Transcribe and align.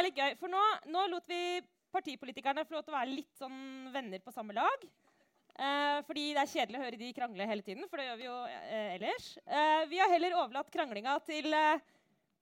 er 0.00 0.08
litt 0.08 0.18
gøy. 0.18 0.34
For 0.40 0.52
nå, 0.52 0.64
nå 0.90 1.04
lot 1.12 1.30
vi 1.30 1.60
partipolitikerne 1.94 2.64
få 2.66 2.78
lov 2.78 2.84
til 2.86 2.94
å 2.94 2.98
være 2.98 3.14
litt 3.14 3.38
sånn 3.38 3.90
venner 3.94 4.22
på 4.24 4.34
samme 4.34 4.56
lag. 4.56 4.84
Eh, 5.60 6.00
fordi 6.06 6.30
det 6.32 6.42
er 6.42 6.52
kjedelig 6.54 6.78
å 6.78 6.84
høre 6.84 7.00
de 7.00 7.12
krangle 7.16 7.48
hele 7.50 7.64
tiden. 7.66 7.88
for 7.90 8.00
det 8.00 8.06
gjør 8.08 8.20
vi 8.20 8.28
jo 8.28 8.36
eh, 8.48 8.92
ellers. 8.96 9.30
Eh, 9.44 9.86
vi 9.90 9.98
har 10.00 10.12
heller 10.12 10.36
overlatt 10.40 10.70
kranglinga 10.72 11.18
til 11.26 11.52
eh, 11.52 11.82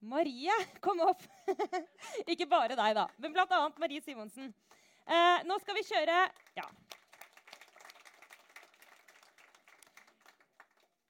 Marie. 0.01 0.55
Kom 0.85 1.01
opp. 1.03 1.25
Ikke 2.33 2.47
bare 2.47 2.77
deg, 2.79 2.99
da, 2.99 3.09
men 3.19 3.35
bl.a. 3.35 3.63
Marie 3.81 4.05
Simonsen. 4.05 4.53
Eh, 5.09 5.41
nå 5.49 5.57
skal 5.63 5.79
vi 5.79 5.87
kjøre 5.89 6.21
Ja. 6.59 6.69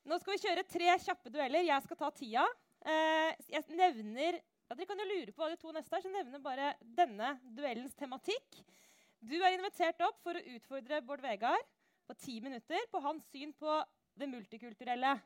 Nå 0.09 0.17
skal 0.23 0.33
vi 0.33 0.41
kjøre 0.41 0.65
tre 0.65 0.95
kjappe 1.05 1.29
dueller. 1.29 1.67
Jeg 1.67 1.85
skal 1.85 1.99
ta 2.01 2.09
tida. 2.17 2.47
Eh, 2.89 3.35
jeg 3.53 3.77
nevner 3.77 4.39
ja, 4.69 4.77
Dere 4.77 4.89
kan 4.89 5.01
jo 5.01 5.09
lure 5.09 5.33
på 5.33 5.41
hva 5.41 5.49
de 5.53 5.57
to 5.61 5.73
neste 5.73 5.97
er, 5.97 6.05
så 6.05 6.13
nevner 6.13 6.43
bare 6.45 6.75
denne 6.99 7.33
duellens 7.57 7.97
tematikk. 7.97 8.61
Du 9.25 9.35
er 9.41 9.57
invitert 9.57 10.01
opp 10.05 10.21
for 10.23 10.37
å 10.37 10.45
utfordre 10.55 11.01
Bård 11.07 11.25
Vegar 11.25 11.59
på 12.09 12.17
ti 12.21 12.37
minutter 12.45 12.85
på 12.93 13.01
hans 13.03 13.25
syn 13.33 13.55
på 13.57 13.81
det 14.19 14.29
multikulturelle. 14.29 15.17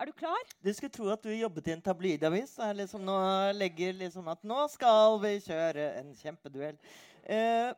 Er 0.00 0.08
du 0.08 0.14
klar? 0.16 0.46
Du 0.62 0.70
skulle 0.72 0.94
tro 0.94 1.10
at 1.12 1.26
du 1.26 1.32
jobbet 1.34 1.68
i 1.68 1.74
en 1.74 1.82
tabloidavis 1.84 2.54
liksom 2.78 3.02
nå 3.04 3.16
legger 3.58 3.98
liksom 3.98 4.30
at 4.32 4.46
nå 4.46 4.62
skal 4.72 5.18
vi 5.20 5.34
kjøre 5.44 5.90
en 5.98 6.14
kjempeduell. 6.16 6.78
Uh, 7.26 7.74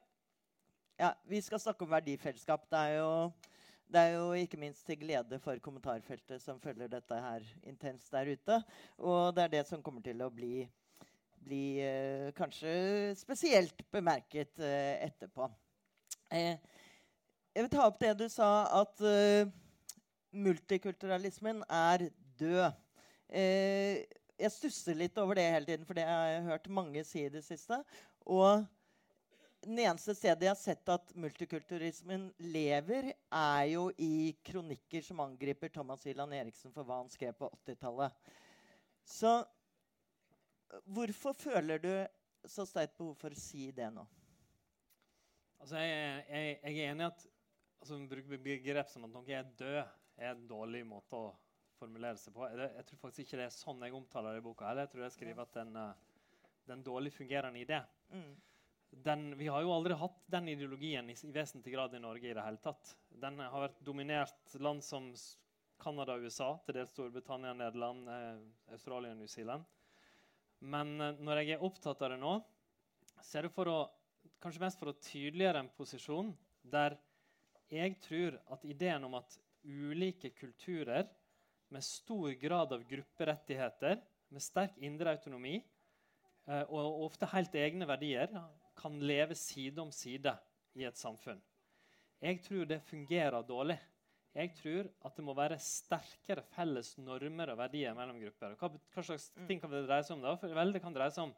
ja, 1.01 1.11
vi 1.27 1.41
skal 1.43 1.59
snakke 1.65 1.83
om 1.83 1.91
verdifellesskap. 1.91 2.69
Det 2.71 2.79
er 2.79 3.01
jo 3.01 3.11
det 3.93 4.01
er 4.01 4.15
jo 4.17 4.33
ikke 4.37 4.61
minst 4.61 4.87
til 4.89 4.97
glede 5.03 5.39
for 5.43 5.59
kommentarfeltet 5.61 6.41
som 6.41 6.61
følger 6.61 6.89
dette 6.89 7.19
her 7.25 7.45
intenst 7.69 8.13
der 8.13 8.31
ute. 8.33 8.61
Og 8.99 9.35
det 9.37 9.45
er 9.45 9.53
det 9.57 9.67
som 9.69 9.83
kommer 9.85 10.05
til 10.05 10.23
å 10.25 10.31
bli, 10.33 10.63
bli 11.45 11.65
eh, 11.85 12.31
kanskje 12.37 12.73
spesielt 13.21 13.85
bemerket 13.93 14.63
eh, 14.65 15.05
etterpå. 15.09 15.51
Eh, 16.33 16.57
jeg 17.53 17.67
vil 17.67 17.73
ta 17.75 17.85
opp 17.85 18.01
det 18.01 18.15
du 18.17 18.27
sa, 18.33 18.49
at 18.81 19.05
eh, 19.05 19.51
multikulturalismen 20.33 21.61
er 21.69 22.09
død. 22.41 22.71
Eh, 23.29 24.05
jeg 24.41 24.55
stusser 24.55 24.97
litt 24.97 25.19
over 25.21 25.37
det 25.37 25.51
hele 25.53 25.69
tiden, 25.69 25.85
for 25.87 25.99
det 25.99 26.09
har 26.09 26.31
jeg 26.31 26.47
hørt 26.49 26.73
mange 26.81 27.05
si 27.05 27.27
i 27.27 27.33
det 27.33 27.45
siste. 27.45 27.83
Og 28.25 28.65
den 29.63 29.79
eneste 29.79 30.15
stedet 30.17 30.47
jeg 30.47 30.51
har 30.51 30.59
sett 30.59 30.89
at 30.91 31.13
multikulturismen 31.19 32.27
lever, 32.53 33.13
er 33.31 33.65
jo 33.71 33.85
i 34.01 34.33
kronikker 34.45 35.05
som 35.07 35.23
angriper 35.23 35.71
Thomas 35.71 36.05
Ilan 36.11 36.35
Eriksen 36.35 36.75
for 36.75 36.87
hva 36.87 36.99
han 37.03 37.13
skrev 37.13 37.37
på 37.39 37.51
80-tallet. 37.63 38.33
Så 39.07 39.31
hvorfor 40.91 41.37
føler 41.39 41.83
du 41.83 41.93
så 42.49 42.67
sterkt 42.67 42.99
behov 42.99 43.15
for 43.21 43.35
å 43.35 43.39
si 43.39 43.71
det 43.77 43.93
nå? 43.95 44.05
Altså, 45.63 45.79
jeg, 45.79 46.27
jeg, 46.27 46.59
jeg 46.59 46.75
er 46.75 46.91
enig 46.91 47.07
i 47.07 47.11
at 47.13 47.27
altså, 47.85 48.03
bruke 48.11 48.43
begrep 48.43 48.91
som 48.91 49.07
at 49.07 49.15
noe 49.15 49.31
er 49.31 49.51
død, 49.59 49.83
er 50.19 50.35
en 50.35 50.47
dårlig 50.51 50.83
måte 50.87 51.19
å 51.19 51.35
formulere 51.79 52.19
seg 52.19 52.35
på. 52.35 52.49
Jeg, 52.51 52.73
jeg, 52.81 52.89
tror 52.89 53.05
faktisk 53.07 53.29
ikke 53.29 53.45
det 53.45 53.47
er 53.47 53.55
sånn 53.55 53.85
jeg 53.87 53.95
omtaler 53.95 54.35
det 54.35 54.43
i 54.43 54.47
boka. 54.49 54.67
Eller. 54.71 54.89
Jeg 54.89 54.97
tror 54.97 55.07
jeg 55.07 55.15
skriver 55.21 55.47
at 55.47 55.61
den, 55.61 55.77
er 55.79 56.73
den 56.73 56.83
dårlig 56.87 57.15
fungerende 57.15 57.63
idé. 57.63 57.79
Mm 58.11 58.33
den, 58.93 59.39
vi 59.39 59.49
har 59.49 59.63
jo 59.65 59.73
aldri 59.73 59.97
hatt 59.97 60.19
den 60.31 60.49
ideologien 60.53 61.09
i, 61.11 61.17
i, 61.17 61.31
vesentlig 61.33 61.75
grad 61.75 61.95
i 61.95 62.01
Norge. 62.03 62.29
i 62.29 62.35
det 62.35 62.45
hele 62.45 62.61
tatt. 62.63 62.95
Den 63.09 63.41
har 63.41 63.65
vært 63.65 63.81
dominert 63.85 64.57
land 64.61 64.85
som 64.85 65.09
Canada 65.83 66.17
og 66.17 66.27
USA, 66.29 66.53
til 66.63 66.77
dels 66.77 66.93
Storbritannia, 66.93 67.55
Nederland, 67.57 68.09
eh, 68.09 68.75
Australia 68.77 69.15
og 69.15 69.19
New 69.19 69.31
Zealand. 69.31 69.65
Men 70.61 71.01
eh, 71.01 71.19
når 71.19 71.43
jeg 71.43 71.57
er 71.57 71.65
opptatt 71.65 72.05
av 72.05 72.13
det 72.13 72.21
nå, 72.23 72.37
så 73.23 73.39
er 73.39 73.49
det 73.49 73.55
for 73.55 73.71
å, 73.71 73.79
kanskje 74.43 74.63
mest 74.63 74.79
for 74.79 74.93
å 74.93 74.99
tydeliggjøre 75.01 75.65
en 75.65 75.73
posisjon 75.75 76.31
der 76.63 76.99
jeg 77.73 77.97
tror 78.05 78.37
at 78.53 78.65
ideen 78.69 79.07
om 79.09 79.17
at 79.17 79.39
ulike 79.65 80.31
kulturer 80.37 81.09
med 81.73 81.85
stor 81.87 82.35
grad 82.37 82.75
av 82.75 82.83
grupperettigheter, 82.85 84.03
med 84.33 84.45
sterk 84.45 84.77
indre 84.85 85.15
autonomi 85.17 85.57
eh, 85.57 86.65
og 86.69 87.07
ofte 87.09 87.29
helt 87.33 87.55
egne 87.57 87.89
verdier 87.89 88.31
kan 88.79 88.99
leve 89.01 89.37
side 89.39 89.81
om 89.83 89.93
side 89.95 90.35
i 90.79 90.87
et 90.89 90.99
samfunn. 90.99 91.41
Jeg 92.23 92.39
tror 92.45 92.69
det 92.71 92.83
fungerer 92.87 93.43
dårlig. 93.47 93.79
Jeg 94.33 94.53
tror 94.57 94.89
at 95.05 95.17
det 95.19 95.25
må 95.27 95.35
være 95.37 95.59
sterkere 95.61 96.45
felles 96.55 96.95
normer 96.97 97.53
og 97.53 97.59
verdier 97.61 97.97
mellom 97.97 98.21
grupper. 98.23 98.55
Hva, 98.57 98.71
hva 98.95 99.05
slags 99.05 99.29
mm. 99.35 99.49
ting 99.49 99.61
kan 99.61 99.73
det 99.75 99.83
dreie 99.85 100.07
seg 100.07 100.17
om? 100.17 100.23
da? 100.25 100.37
For, 100.41 100.55
vel, 100.57 100.73
det 100.73 100.81
kan 100.85 100.95
dreie 100.97 101.13
seg 101.13 101.27
om 101.27 101.35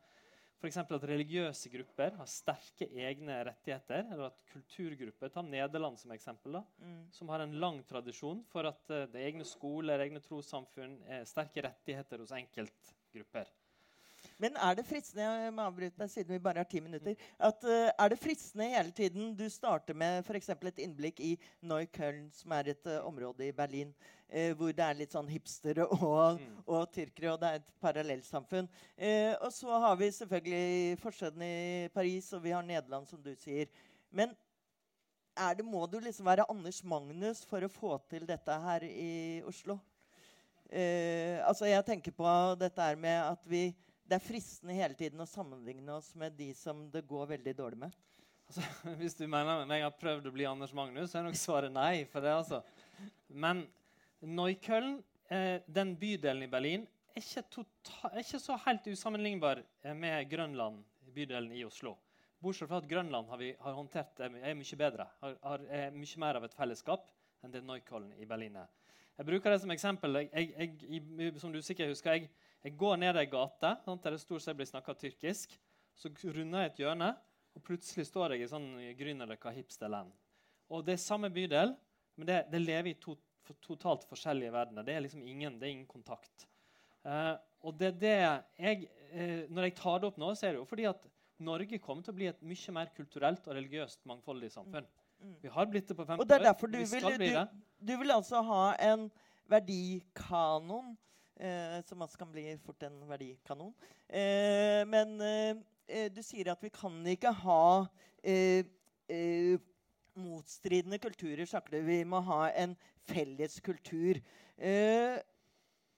f.eks. 0.60 0.78
at 0.78 1.06
religiøse 1.10 1.72
grupper 1.72 2.14
har 2.20 2.30
sterke 2.30 2.86
egne 2.86 3.40
rettigheter. 3.48 4.06
Eller 4.06 4.28
at 4.30 4.38
kulturgrupper 4.52 5.32
Ta 5.34 5.42
Nederland 5.42 5.98
som 6.00 6.14
eksempel. 6.14 6.60
da, 6.60 6.62
mm. 6.78 7.02
Som 7.18 7.34
har 7.34 7.42
en 7.42 7.58
lang 7.64 7.82
tradisjon 7.88 8.44
for 8.52 8.70
at 8.70 8.94
uh, 8.94 9.04
det 9.10 9.26
egne 9.26 9.48
skoler, 9.48 10.04
egne 10.04 10.22
trossamfunn, 10.24 11.00
er 11.08 11.26
sterke 11.28 11.66
rettigheter 11.66 12.22
hos 12.22 12.36
enkeltgrupper. 12.36 13.50
Men 14.42 14.56
er 14.58 14.74
det 14.74 14.84
fristende 14.88 15.24
jeg 15.24 15.52
må 15.54 15.64
avbryte 15.68 16.00
deg 16.00 16.10
siden 16.10 16.34
vi 16.34 16.42
bare 16.42 16.62
har 16.64 16.68
ti 16.70 16.80
minutter, 16.82 17.14
at 17.38 17.66
uh, 17.68 17.90
er 17.92 18.10
det 18.10 18.18
fristende 18.18 18.66
hele 18.72 18.90
tiden 18.94 19.30
Du 19.38 19.44
starter 19.50 19.94
med 19.94 20.24
f.eks. 20.26 20.50
et 20.50 20.82
innblikk 20.82 21.20
i 21.22 21.34
Neukölln, 21.62 22.26
som 22.34 22.54
er 22.56 22.72
et 22.72 22.90
uh, 22.90 23.06
område 23.06 23.46
i 23.46 23.54
Berlin, 23.54 23.92
uh, 24.34 24.50
hvor 24.58 24.74
det 24.74 24.86
er 24.86 24.98
litt 24.98 25.14
sånn 25.14 25.30
hipstere 25.30 25.86
og, 26.00 26.40
mm. 26.40 26.64
og 26.66 26.90
tyrkere, 26.94 27.36
og 27.36 27.44
det 27.44 27.52
er 27.52 27.62
et 27.62 27.70
parallellsamfunn. 27.84 28.70
og 29.40 29.50
så 29.54 29.78
har 29.86 29.96
vi 30.02 30.10
selvfølgelig 30.18 30.98
forskjellene 31.04 31.52
i 31.54 31.88
Paris, 31.94 32.32
og 32.34 32.42
vi 32.42 32.56
har 32.56 32.66
Nederland, 32.66 33.06
som 33.06 33.22
du 33.22 33.30
sier. 33.38 33.70
Men 34.10 34.34
det, 35.56 35.66
må 35.66 35.86
du 35.86 36.00
liksom 36.02 36.26
være 36.26 36.46
Anders 36.50 36.82
Magnus 36.82 37.42
for 37.46 37.62
å 37.62 37.70
få 37.70 37.96
til 38.10 38.26
dette 38.26 38.60
her 38.66 38.86
i 38.86 39.42
Oslo? 39.46 39.78
altså 40.74 41.68
Jeg 41.68 41.84
tenker 41.86 42.10
på 42.16 42.26
dette 42.58 42.82
her 42.82 42.96
med 42.98 43.14
at 43.14 43.42
vi 43.46 43.68
det 44.04 44.18
er 44.18 44.24
fristende 44.24 44.76
hele 44.76 44.96
tiden 44.98 45.22
å 45.22 45.28
sammenligne 45.28 45.96
oss 45.96 46.10
med 46.18 46.34
de 46.36 46.50
som 46.56 46.84
det 46.92 47.04
går 47.08 47.30
veldig 47.34 47.54
dårlig 47.56 47.80
med. 47.86 47.94
Altså, 48.44 48.64
hvis 49.00 49.16
du 49.16 49.24
mener 49.26 49.62
at 49.62 49.72
jeg 49.72 49.86
har 49.86 49.96
prøvd 50.00 50.28
å 50.28 50.34
bli 50.34 50.48
Anders 50.48 50.74
Magnus, 50.76 51.10
så 51.10 51.20
er 51.20 51.28
nok 51.28 51.40
svaret 51.40 51.72
nei. 51.72 52.04
for 52.10 52.24
det 52.24 52.34
altså. 52.34 52.60
Men 53.28 53.64
Neukölln, 54.20 54.98
eh, 55.32 55.64
den 55.66 55.94
bydelen 56.00 56.44
i 56.44 56.50
Berlin, 56.52 56.86
er 57.14 57.22
ikke, 57.22 57.46
total, 57.60 58.10
er 58.12 58.24
ikke 58.24 58.42
så 58.42 58.58
helt 58.66 58.88
usammenlignbar 58.90 59.62
eh, 59.62 59.96
med 59.96 60.28
Grønland, 60.30 60.82
bydelen 61.14 61.52
i 61.54 61.64
Oslo. 61.64 61.96
Bortsett 62.44 62.68
fra 62.68 62.82
at 62.82 62.88
Grønland 62.90 63.30
har, 63.30 63.40
vi, 63.40 63.54
har 63.60 63.76
håndtert 63.76 64.20
er, 64.20 64.32
er 64.50 64.56
mye 64.58 64.78
bedre. 64.80 65.08
Har, 65.22 65.36
har, 65.46 65.68
er 65.72 65.94
mye 65.96 66.20
mer 66.20 66.40
av 66.40 66.44
et 66.44 66.56
fellesskap 66.56 67.06
enn 67.44 67.52
det 67.54 67.64
Neukölln 67.64 68.10
i 68.20 68.28
Berlin 68.28 68.58
er. 68.60 68.72
Jeg 69.14 69.28
bruker 69.28 69.54
det 69.54 69.60
som 69.62 69.70
eksempel. 69.70 70.18
Jeg, 70.24 70.50
jeg, 70.58 70.74
jeg, 70.90 71.30
som 71.40 71.52
du 71.54 71.60
sikkert 71.62 71.92
husker, 71.94 72.18
jeg 72.18 72.28
jeg 72.64 72.78
går 72.80 72.96
ned 72.96 73.18
ei 73.20 73.28
gate 73.28 73.74
der 73.86 74.14
det 74.14 74.22
stort 74.22 74.42
sett 74.42 74.56
blir 74.56 74.68
snakka 74.68 74.94
tyrkisk. 74.96 75.52
Så 75.94 76.10
runder 76.24 76.64
jeg 76.64 76.72
et 76.72 76.80
hjørne, 76.82 77.10
og 77.54 77.62
plutselig 77.62 78.06
står 78.08 78.34
jeg 78.34 78.46
i 78.46 78.50
sånn 78.50 78.70
Grünerløkka 78.98 79.52
hipsterland. 79.54 80.10
Og 80.72 80.82
det 80.86 80.96
er 80.96 81.02
samme 81.02 81.28
bydel, 81.30 81.74
men 82.16 82.28
det, 82.30 82.38
det 82.50 82.62
lever 82.62 82.94
i 82.94 82.96
to, 82.98 83.14
for, 83.44 83.58
totalt 83.62 84.06
forskjellige 84.08 84.54
verdener. 84.54 84.86
Det 84.86 84.96
er 84.96 85.04
liksom 85.04 85.22
ingen, 85.28 85.60
det 85.60 85.68
er 85.68 85.74
ingen 85.76 85.90
kontakt. 85.90 86.48
Uh, 87.04 87.36
og 87.68 87.76
det, 87.76 87.92
det 88.00 88.14
jeg, 88.16 88.88
uh, 89.12 89.44
Når 89.52 89.68
jeg 89.68 89.76
tar 89.76 90.00
det 90.00 90.08
opp 90.08 90.18
nå, 90.18 90.32
så 90.32 90.48
er 90.48 90.56
det 90.56 90.62
jo 90.62 90.66
fordi 90.66 90.88
at 90.88 91.06
Norge 91.44 91.78
kommer 91.84 92.06
til 92.06 92.14
å 92.14 92.16
bli 92.16 92.30
et 92.30 92.42
mye 92.48 92.74
mer 92.78 92.90
kulturelt 92.96 93.44
og 93.44 93.58
religiøst 93.58 94.06
mangfoldig 94.08 94.50
samfunn. 94.56 94.88
Mm. 95.20 95.28
mm. 95.28 95.38
Vi 95.44 95.52
har 95.52 95.68
blitt 95.68 95.92
det 95.92 95.98
på 96.00 96.08
50 96.08 96.16
år. 96.16 96.24
Og 96.24 96.32
det 96.32 96.40
er 96.40 96.48
derfor 96.48 96.72
du 96.72 96.80
vil, 96.80 97.08
du, 97.20 97.62
du 97.92 97.96
vil 98.00 98.16
altså 98.16 98.40
ha 98.48 98.66
en 98.88 99.10
verdikanon 99.52 100.94
Eh, 100.96 101.23
som 101.88 102.02
også 102.04 102.18
kan 102.20 102.30
bli 102.30 102.44
fort 102.62 102.82
en 102.86 103.00
verdikanon. 103.08 103.72
Eh, 104.08 104.84
men 104.86 105.16
eh, 105.20 106.08
du 106.14 106.22
sier 106.22 106.52
at 106.52 106.62
vi 106.62 106.70
kan 106.72 106.94
ikke 107.10 107.32
ha 107.42 107.88
motstridende 110.14 111.00
kulturer 111.02 111.44
saklig. 111.48 111.82
Vi 111.84 111.98
må 112.08 112.22
ha 112.24 112.46
en 112.54 112.76
felles 113.10 113.58
kultur. 113.60 114.20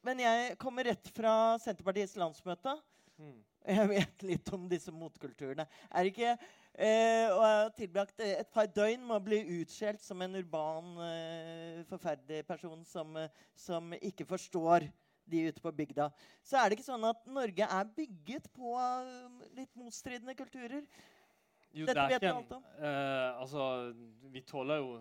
men 0.07 0.21
jeg 0.23 0.57
kommer 0.59 0.89
rett 0.89 1.11
fra 1.15 1.59
Senterpartiets 1.63 2.17
landsmøte. 2.17 2.75
Mm. 3.19 3.45
Jeg 3.67 3.89
vet 3.91 4.23
litt 4.23 4.51
om 4.55 4.67
disse 4.71 4.93
motkulturene. 4.95 5.67
Er 5.91 6.09
ikke 6.09 6.29
eh, 6.31 7.27
og 7.33 7.41
jeg 7.41 7.57
har 7.57 7.73
tilbrakt 7.75 8.23
et 8.23 8.51
par 8.55 8.69
døgn 8.71 9.03
med 9.03 9.17
å 9.17 9.25
bli 9.25 9.41
utskjelt 9.61 10.03
som 10.05 10.23
en 10.23 10.39
urban, 10.39 10.93
eh, 11.03 11.81
forferdelig 11.91 12.45
person 12.47 12.85
som, 12.87 13.19
som 13.59 13.91
ikke 13.99 14.29
forstår 14.29 14.87
de 15.27 15.43
ute 15.51 15.61
på 15.63 15.73
bygda. 15.75 16.09
Så 16.47 16.57
er 16.61 16.69
det 16.71 16.79
ikke 16.79 16.87
sånn 16.89 17.05
at 17.09 17.27
Norge 17.27 17.67
er 17.67 17.93
bygget 17.97 18.49
på 18.55 18.73
um, 18.79 19.41
litt 19.59 19.73
motstridende 19.79 20.35
kulturer. 20.39 20.83
Jo, 21.77 21.87
Dette 21.89 22.07
vet 22.09 22.23
vi 22.25 22.31
alt 22.33 22.53
om. 22.57 22.63
Uh, 22.79 23.41
altså, 23.43 23.67
vi 24.33 24.43
tåler 24.47 24.83
jo 24.83 24.97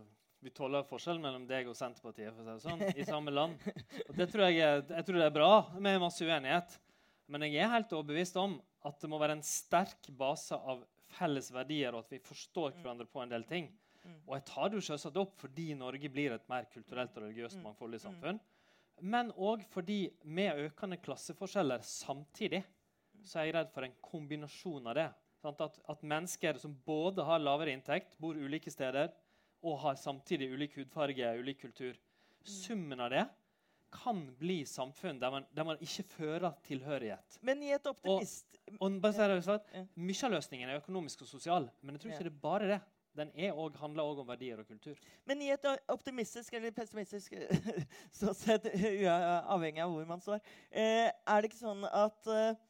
vi 0.45 0.51
tåler 0.54 0.83
forskjellen 0.86 1.24
mellom 1.24 1.45
deg 1.50 1.66
og 1.72 1.74
Senterpartiet 1.74 2.30
for 2.36 2.45
å 2.45 2.45
si 2.45 2.51
det 2.51 2.62
sånn, 2.68 2.81
i 3.01 3.06
samme 3.07 3.31
land. 3.33 3.56
Og 4.06 4.12
det 4.19 4.27
tror 4.30 4.44
jeg, 4.45 4.60
jeg 4.92 5.06
tror 5.07 5.18
det 5.18 5.25
er 5.25 5.33
bra 5.33 5.54
med 5.81 5.95
masse 6.04 6.22
uenighet. 6.22 6.75
Men 7.33 7.42
jeg 7.48 7.63
er 7.63 7.72
helt 7.72 7.95
overbevist 7.98 8.36
om 8.38 8.60
at 8.86 9.00
det 9.01 9.10
må 9.10 9.18
være 9.18 9.39
en 9.39 9.42
sterk 9.48 10.06
base 10.19 10.54
av 10.54 10.83
felles 11.16 11.48
verdier, 11.56 11.95
og 11.98 12.04
at 12.06 12.13
vi 12.13 12.19
forstår 12.22 12.75
Mm. 12.75 12.81
hverandre 12.83 13.07
på 13.10 13.24
en 13.24 13.31
del 13.33 13.44
ting. 13.50 13.72
Mm. 14.04 14.19
Og 14.27 14.36
jeg 14.36 14.45
tar 14.51 14.69
det 14.69 14.77
jo 14.77 14.86
selvsagt 14.92 15.18
opp 15.18 15.33
fordi 15.42 15.66
Norge 15.80 16.10
blir 16.13 16.36
et 16.36 16.45
mer 16.51 16.68
kulturelt 16.69 17.18
og 17.18 17.24
religiøst 17.25 17.57
Mm. 17.57 17.63
mangfoldig 17.72 18.01
samfunn. 18.06 18.39
Men 19.01 19.31
òg 19.31 19.65
fordi 19.71 20.09
med 20.24 20.62
økende 20.69 20.97
klasseforskjeller 21.03 21.83
samtidig 21.83 22.63
så 23.25 23.42
er 23.42 23.50
jeg 23.50 23.56
redd 23.57 23.71
for 23.74 23.86
en 23.88 23.95
kombinasjon 24.06 24.88
av 24.88 24.95
det. 24.95 25.07
At, 25.45 25.62
at 25.62 26.01
mennesker 26.01 26.57
som 26.57 26.74
både 26.86 27.25
har 27.25 27.42
lavere 27.42 27.74
inntekt, 27.75 28.15
bor 28.21 28.38
ulike 28.38 28.71
steder 28.74 29.12
og 29.65 29.80
har 29.83 29.97
samtidig 30.00 30.47
ulik 30.53 30.77
hudfarge, 30.80 31.36
ulik 31.39 31.62
kultur, 31.62 31.95
Mm. 32.45 32.51
summen 32.53 33.00
av 33.01 33.09
det 33.09 33.24
kan 33.92 34.19
bli 34.38 34.59
samfunn 34.65 35.19
der 35.19 35.31
man, 35.31 35.45
der 35.56 35.65
man 35.65 35.80
ikke 35.81 36.03
fører 36.03 36.51
tilhørighet. 36.68 37.39
Men 37.41 37.63
i 37.63 37.71
et 37.74 37.88
optimist... 37.88 38.59
Og 38.80 39.01
sagt, 39.44 39.71
Ja. 39.74 39.86
Mye 39.95 40.25
av 40.27 40.31
løsningen 40.36 40.69
er 40.69 40.81
økonomisk 40.81 41.21
og 41.21 41.27
sosial, 41.27 41.69
men 41.81 41.95
jeg 41.95 42.01
tror 42.01 42.12
ikke 42.12 42.27
det 42.27 42.33
er 42.33 42.41
bare 42.44 42.68
det. 42.68 42.80
Den 43.15 43.31
også, 43.51 43.79
handler 43.79 44.03
òg 44.03 44.21
om 44.21 44.27
verdier 44.27 44.59
og 44.59 44.67
kultur. 44.67 44.95
Men 45.25 45.41
i 45.41 45.51
et 45.53 45.65
optimistisk 45.91 46.53
eller 46.57 46.73
pessimistisk 46.75 47.33
ståsted, 48.17 48.67
avhengig 49.56 49.83
av 49.83 49.94
hvor 49.94 50.07
man 50.09 50.23
står, 50.23 50.41
eh, 50.71 51.09
er 51.09 51.41
det 51.41 51.51
ikke 51.51 51.62
sånn 51.62 51.85
at 51.88 52.31
eh, 52.31 52.63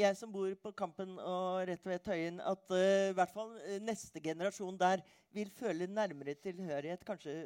jeg 0.00 0.16
som 0.16 0.32
bor 0.32 0.52
på 0.62 0.72
Kampen 0.78 1.18
og 1.18 1.66
rett 1.68 1.84
ved 1.86 2.04
Tøyen, 2.06 2.40
at 2.40 2.76
eh, 2.76 3.10
i 3.10 3.16
hvert 3.18 3.34
fall 3.34 3.52
neste 3.84 4.22
generasjon 4.24 4.78
der 4.80 5.04
vil 5.36 5.50
føle 5.54 5.90
nærmere 5.90 6.36
tilhørighet 6.40 7.04
kanskje 7.06 7.36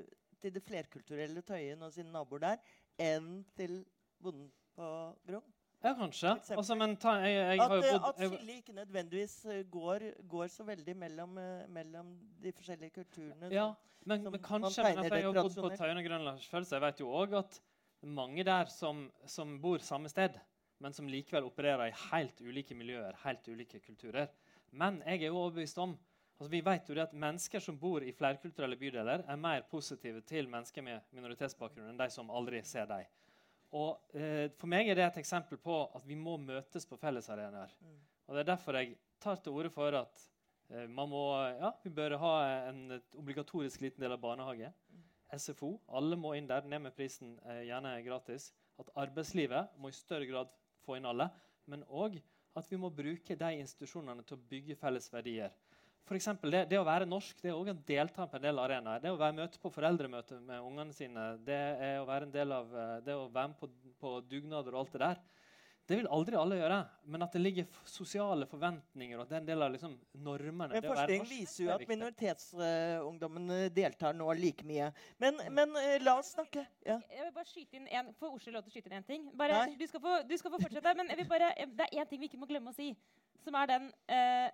til 0.41 0.55
det 0.55 0.63
flerkulturelle 0.65 1.43
Tøyen 1.43 1.83
og 1.83 1.93
sine 1.95 2.13
naboer 2.13 2.47
der, 2.47 2.65
enn 3.01 3.43
til 3.59 3.83
bonden 4.23 4.51
på 4.77 4.89
Grong? 5.27 5.54
Ja, 5.85 5.93
kanskje. 5.99 6.31
Altså, 6.57 6.75
men 6.81 6.95
ta, 6.97 7.13
jeg, 7.21 7.35
jeg 7.37 7.61
At, 7.61 7.73
eh, 7.77 7.91
bodd 7.93 8.07
at 8.09 8.21
skillet 8.23 8.61
ikke 8.63 8.73
nødvendigvis 8.79 9.35
eh, 9.53 9.59
går, 9.69 10.07
går 10.33 10.47
så 10.49 10.65
veldig 10.65 10.95
mellom, 10.97 11.35
eh, 11.39 11.67
mellom 11.69 12.15
de 12.41 12.53
forskjellige 12.57 12.95
kulturene. 12.95 13.51
Ja, 13.53 13.67
som- 13.75 14.09
men, 14.09 14.23
som 14.25 14.33
men 14.33 14.41
kanskje 14.41 14.83
men, 14.85 15.05
Jeg 15.05 15.25
har 15.25 15.33
bodd 15.43 15.55
på. 15.55 15.71
Tøyen 15.77 16.01
og 16.01 16.05
Grønland 16.09 16.41
selv, 16.41 16.65
så 16.65 16.79
jeg 16.79 16.81
vet 16.87 17.01
jo 17.05 17.11
òg 17.13 17.37
at 17.39 17.61
mange 18.03 18.45
der 18.45 18.65
som, 18.73 19.11
som 19.27 19.59
bor 19.61 19.79
samme 19.79 20.09
sted, 20.09 20.41
men 20.81 20.93
som 20.93 21.07
likevel 21.09 21.45
opererer 21.45 21.89
i 21.89 21.95
helt 22.11 22.41
ulike 22.41 22.75
miljøer, 22.75 23.15
helt 23.25 23.47
ulike 23.49 23.81
kulturer. 23.85 24.29
Men 24.73 25.03
jeg 25.07 25.23
er 25.23 25.27
jo 25.29 25.37
overbevist 25.37 25.79
om 25.79 25.99
altså 26.41 26.51
Vi 26.51 26.61
vet 26.67 26.89
jo 26.89 26.95
det 26.95 27.03
at 27.03 27.13
mennesker 27.15 27.61
som 27.63 27.77
bor 27.79 28.03
i 28.03 28.11
flerkulturelle 28.13 28.77
bydeler, 28.77 29.23
er 29.29 29.37
mer 29.37 29.63
positive 29.71 30.21
til 30.27 30.49
mennesker 30.49 30.83
med 30.83 31.01
minoritetsbakgrunn 31.15 31.93
enn 31.93 31.97
de 32.01 32.09
som 32.11 32.29
aldri 32.31 32.61
ser 32.67 32.87
dem. 32.91 33.05
Og 33.75 34.15
eh, 34.15 34.53
For 34.59 34.71
meg 34.71 34.89
er 34.89 34.99
det 34.99 35.07
et 35.09 35.21
eksempel 35.25 35.59
på 35.61 35.81
at 35.97 36.05
vi 36.07 36.17
må 36.19 36.37
møtes 36.41 36.87
på 36.87 36.99
fellesarenaer. 37.01 37.73
Mm. 37.81 37.99
Og 38.29 38.37
Det 38.37 38.45
er 38.45 38.51
derfor 38.53 38.79
jeg 38.79 38.95
tar 39.21 39.41
til 39.43 39.57
orde 39.59 39.73
for 39.75 39.97
at 39.99 40.27
eh, 40.71 40.87
man 40.87 41.11
må, 41.11 41.25
ja, 41.59 41.73
vi 41.83 41.91
bør 41.95 42.17
ha 42.23 42.35
en 42.71 43.01
obligatorisk 43.19 43.83
liten 43.83 44.05
del 44.05 44.15
av 44.15 44.23
barnehage. 44.23 44.71
SFO. 45.35 45.73
Alle 45.91 46.17
må 46.21 46.37
inn 46.39 46.47
der. 46.47 46.67
Ned 46.71 46.85
med 46.87 46.95
prisen, 46.95 47.35
eh, 47.49 47.65
gjerne 47.69 47.97
gratis. 48.07 48.53
At 48.79 48.93
arbeidslivet 49.05 49.75
må 49.79 49.91
i 49.91 49.97
større 49.97 50.29
grad 50.31 50.55
få 50.87 50.99
inn 50.99 51.11
alle. 51.11 51.29
Men 51.67 51.83
òg 51.89 52.21
at 52.55 52.71
vi 52.71 52.79
må 52.79 52.93
bruke 52.95 53.35
de 53.39 53.51
institusjonene 53.59 54.23
til 54.23 54.39
å 54.39 54.45
bygge 54.51 54.79
felles 54.79 55.11
verdier. 55.11 55.51
For 56.05 56.19
eksempel, 56.19 56.53
det, 56.53 56.67
det 56.69 56.77
å 56.77 56.85
være 56.85 57.09
norsk 57.09 57.39
det 57.41 57.49
er 57.49 57.57
også 57.57 57.73
å 57.73 57.85
delta 57.89 58.27
på 58.29 58.37
en 58.37 58.43
del 58.45 58.61
arenaer. 58.61 59.01
Det 59.01 59.13
å 59.13 59.21
være 59.21 59.39
møte 59.39 59.61
på 59.63 59.71
foreldremøte 59.73 60.37
med 60.45 60.61
ungene 60.61 60.93
sine, 60.93 61.31
det 61.47 61.61
er 61.81 62.03
å 62.03 62.09
være 62.09 62.29
en 62.29 62.35
del 62.35 62.53
av, 62.53 62.75
eh, 62.77 62.99
det 63.07 63.17
å 63.17 63.31
være 63.33 63.53
med 63.55 63.61
på, 63.63 63.71
på 64.03 64.13
dugnader 64.29 64.77
og 64.77 64.83
alt 64.83 64.93
det 64.99 65.03
der. 65.07 65.23
Det 65.85 65.99
vil 65.99 66.07
aldri 66.09 66.37
alle 66.41 66.57
gjøre. 66.57 66.79
Men 67.13 67.25
at 67.27 67.35
det 67.37 67.41
ligger 67.43 67.81
sosiale 67.89 68.47
forventninger 68.49 69.19
og 69.19 69.25
at 69.27 69.33
det 69.33 69.37
er 69.37 69.43
en 69.43 69.49
del 69.51 69.65
av 69.67 69.73
liksom, 69.75 69.97
normene 70.25 70.71
Men 70.73 70.87
forskning 70.87 71.27
viser 71.29 71.67
jo 71.67 71.73
at 71.75 71.85
minoritetsungdommene 71.91 73.59
minoritetsungdommen 73.59 73.75
deltar 73.77 74.17
nå 74.17 74.31
like 74.39 74.65
mye. 74.65 74.89
Men, 75.21 75.43
men 75.53 75.77
eh, 75.83 75.99
la 76.01 76.17
oss 76.23 76.33
snakke. 76.39 76.65
Ja. 76.87 76.97
Jeg 77.13 77.27
vil 77.27 77.35
bare 77.37 77.51
skyte 77.51 77.81
inn 77.81 77.91
en, 78.01 78.09
Får 78.17 78.39
Oslo 78.39 78.55
lov 78.55 78.65
til 78.65 78.73
å 78.73 78.77
skyte 78.79 78.91
inn 78.91 78.97
én 79.03 79.09
ting? 79.11 79.29
Bare, 79.37 79.61
du, 79.77 79.85
skal 79.91 80.03
få, 80.07 80.17
du 80.25 80.35
skal 80.41 80.55
få 80.55 80.63
fortsette. 80.65 80.97
Men 80.97 81.13
jeg 81.13 81.21
vil 81.21 81.31
bare, 81.35 81.53
det 81.77 81.91
er 81.91 82.01
én 82.01 82.09
ting 82.09 82.25
vi 82.25 82.33
ikke 82.33 82.41
må 82.41 82.49
glemme 82.49 82.73
å 82.73 82.77
si. 82.77 82.95
Som 83.45 83.59
er 83.61 83.69
den 83.75 83.91
eh, 84.09 84.49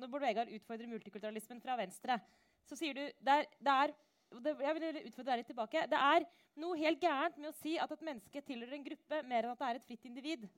Når 0.00 0.08
Bård 0.08 0.24
Vegar 0.24 0.56
utfordrer 0.56 0.88
multikulturalismen 0.88 1.60
fra 1.60 1.76
venstre, 1.76 2.16
så 2.64 2.78
sier 2.78 2.96
du 2.96 3.04
det 3.04 3.40
er, 3.42 3.48
det 3.60 3.78
er 3.84 3.92
det, 4.42 4.56
Jeg 4.60 4.74
vil 4.74 5.06
utfordre 5.06 5.30
deg 5.32 5.38
litt 5.42 5.46
tilbake. 5.52 5.86
Det 5.90 6.00
er 6.00 6.26
noe 6.56 6.76
helt 6.78 7.00
gærent 7.02 7.38
med 7.38 7.50
å 7.50 7.56
si 7.62 7.76
at 7.78 7.90
et 7.92 8.02
menneske 8.02 8.42
tilhører 8.46 8.74
en 8.78 8.84
gruppe 8.84 9.22
mer 9.26 9.44
enn 9.44 9.54
at 9.54 9.58
det 9.58 9.68
er 9.70 9.80
et 9.80 9.88
fritt 9.88 10.04
individ. 10.10 10.48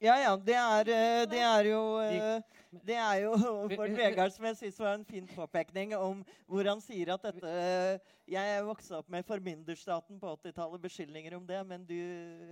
ja, 0.00 0.16
ja. 0.20 0.36
Det 0.36 0.54
er, 0.54 0.88
eh, 0.92 1.24
det 1.26 1.40
er 1.40 1.64
jo 1.70 1.82
eh, 2.00 2.42
Det 2.84 2.96
er 3.00 3.22
jo 3.22 3.32
Bård 3.70 3.94
Vegard 3.96 4.32
som 4.34 4.44
jeg 4.44 4.56
syns 4.56 4.78
var 4.78 4.94
en 4.98 5.04
fin 5.08 5.26
påpekning 5.26 5.94
om 5.96 6.24
hvor 6.46 6.66
han 6.68 6.80
sier 6.84 7.14
at 7.14 7.22
dette 7.22 8.00
Jeg 8.28 8.64
vokste 8.66 8.98
opp 8.98 9.08
med 9.08 9.24
formynderstaten 9.24 10.18
på 10.20 10.32
80-tallet, 10.42 10.80
beskyldninger 10.82 11.36
om 11.38 11.46
det, 11.46 11.60
men 11.66 11.84
du 11.86 11.94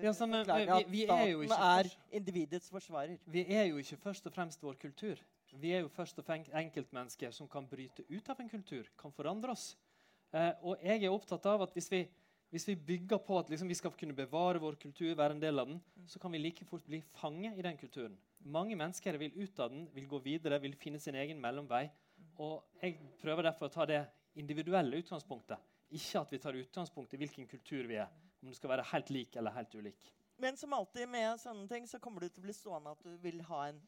Ja, 0.03 0.13
så, 0.15 0.27
men 0.27 0.49
at 0.49 0.87
vi- 0.87 0.87
vi 0.91 1.03
er 1.05 1.09
staten 1.11 1.43
ikke 1.43 1.61
er 1.61 2.17
individets 2.17 2.71
forsvarer. 2.71 3.19
Vi 3.27 3.45
er 3.51 3.65
jo 3.67 3.77
ikke 3.83 3.97
først 3.99 4.27
og 4.27 4.33
fremst 4.33 4.63
vår 4.63 4.75
kultur. 4.81 5.19
Vi 5.61 5.73
er 5.73 5.81
jo 5.85 5.89
først 5.89 6.19
og 6.19 6.25
fremst 6.25 6.51
enkeltmennesker 6.55 7.31
som 7.33 7.47
kan 7.49 7.67
bryte 7.67 8.03
ut 8.11 8.29
av 8.31 8.41
en 8.41 8.49
kultur, 8.49 8.85
kan 8.99 9.13
forandre 9.13 9.51
oss. 9.51 9.77
Eh, 10.35 10.53
og 10.67 10.83
jeg 10.83 11.05
er 11.05 11.15
opptatt 11.15 11.47
av 11.47 11.63
at 11.63 11.75
hvis 11.77 11.91
vi, 11.93 12.01
hvis 12.51 12.67
vi 12.73 12.75
bygger 12.91 13.21
på 13.23 13.37
at 13.39 13.51
liksom, 13.53 13.71
vi 13.71 13.79
skal 13.79 13.95
kunne 13.99 14.17
bevare 14.19 14.63
vår 14.63 14.79
kultur, 14.83 15.13
være 15.15 15.37
en 15.37 15.43
del 15.43 15.63
av 15.63 15.71
den, 15.71 15.79
så 16.11 16.19
kan 16.23 16.35
vi 16.35 16.43
like 16.43 16.67
fort 16.67 16.87
bli 16.89 17.01
fanget 17.21 17.59
i 17.59 17.67
den 17.67 17.79
kulturen. 17.79 18.17
Mange 18.45 18.77
mennesker 18.77 19.19
vil 19.21 19.37
ut 19.39 19.61
av 19.63 19.71
den, 19.71 19.87
vil 19.95 20.09
gå 20.11 20.21
videre, 20.25 20.61
vil 20.63 20.75
finne 20.79 21.01
sin 21.01 21.17
egen 21.19 21.41
mellomvei. 21.41 21.87
Og 22.43 22.65
jeg 22.83 22.99
prøver 23.23 23.47
derfor 23.47 23.71
å 23.71 23.75
ta 23.77 23.87
det 23.89 24.03
individuelle 24.41 24.99
utgangspunktet. 25.01 25.63
Ikke 25.95 26.25
at 26.25 26.35
vi 26.35 26.43
tar 26.43 26.59
utgangspunkt 26.59 27.15
i 27.15 27.21
hvilken 27.23 27.47
kultur 27.47 27.87
vi 27.87 28.01
er. 28.03 28.11
Om 28.43 28.51
det 28.51 28.59
skal 28.59 28.75
være 28.75 28.91
helt 28.91 29.15
lik 29.15 29.39
eller 29.39 29.55
helt 29.55 29.75
ulik. 29.79 30.11
Men 30.43 30.59
som 30.59 30.75
alltid 30.75 31.09
med 31.09 31.39
sånne 31.41 31.69
ting, 31.71 31.87
så 31.87 32.01
kommer 32.03 32.25
du 32.25 32.29
til 32.29 32.43
å 32.43 32.49
bli 32.49 32.57
stående 32.57 32.93
at 32.97 33.07
du 33.07 33.15
vil 33.23 33.39
ha 33.47 33.69
en 33.69 33.79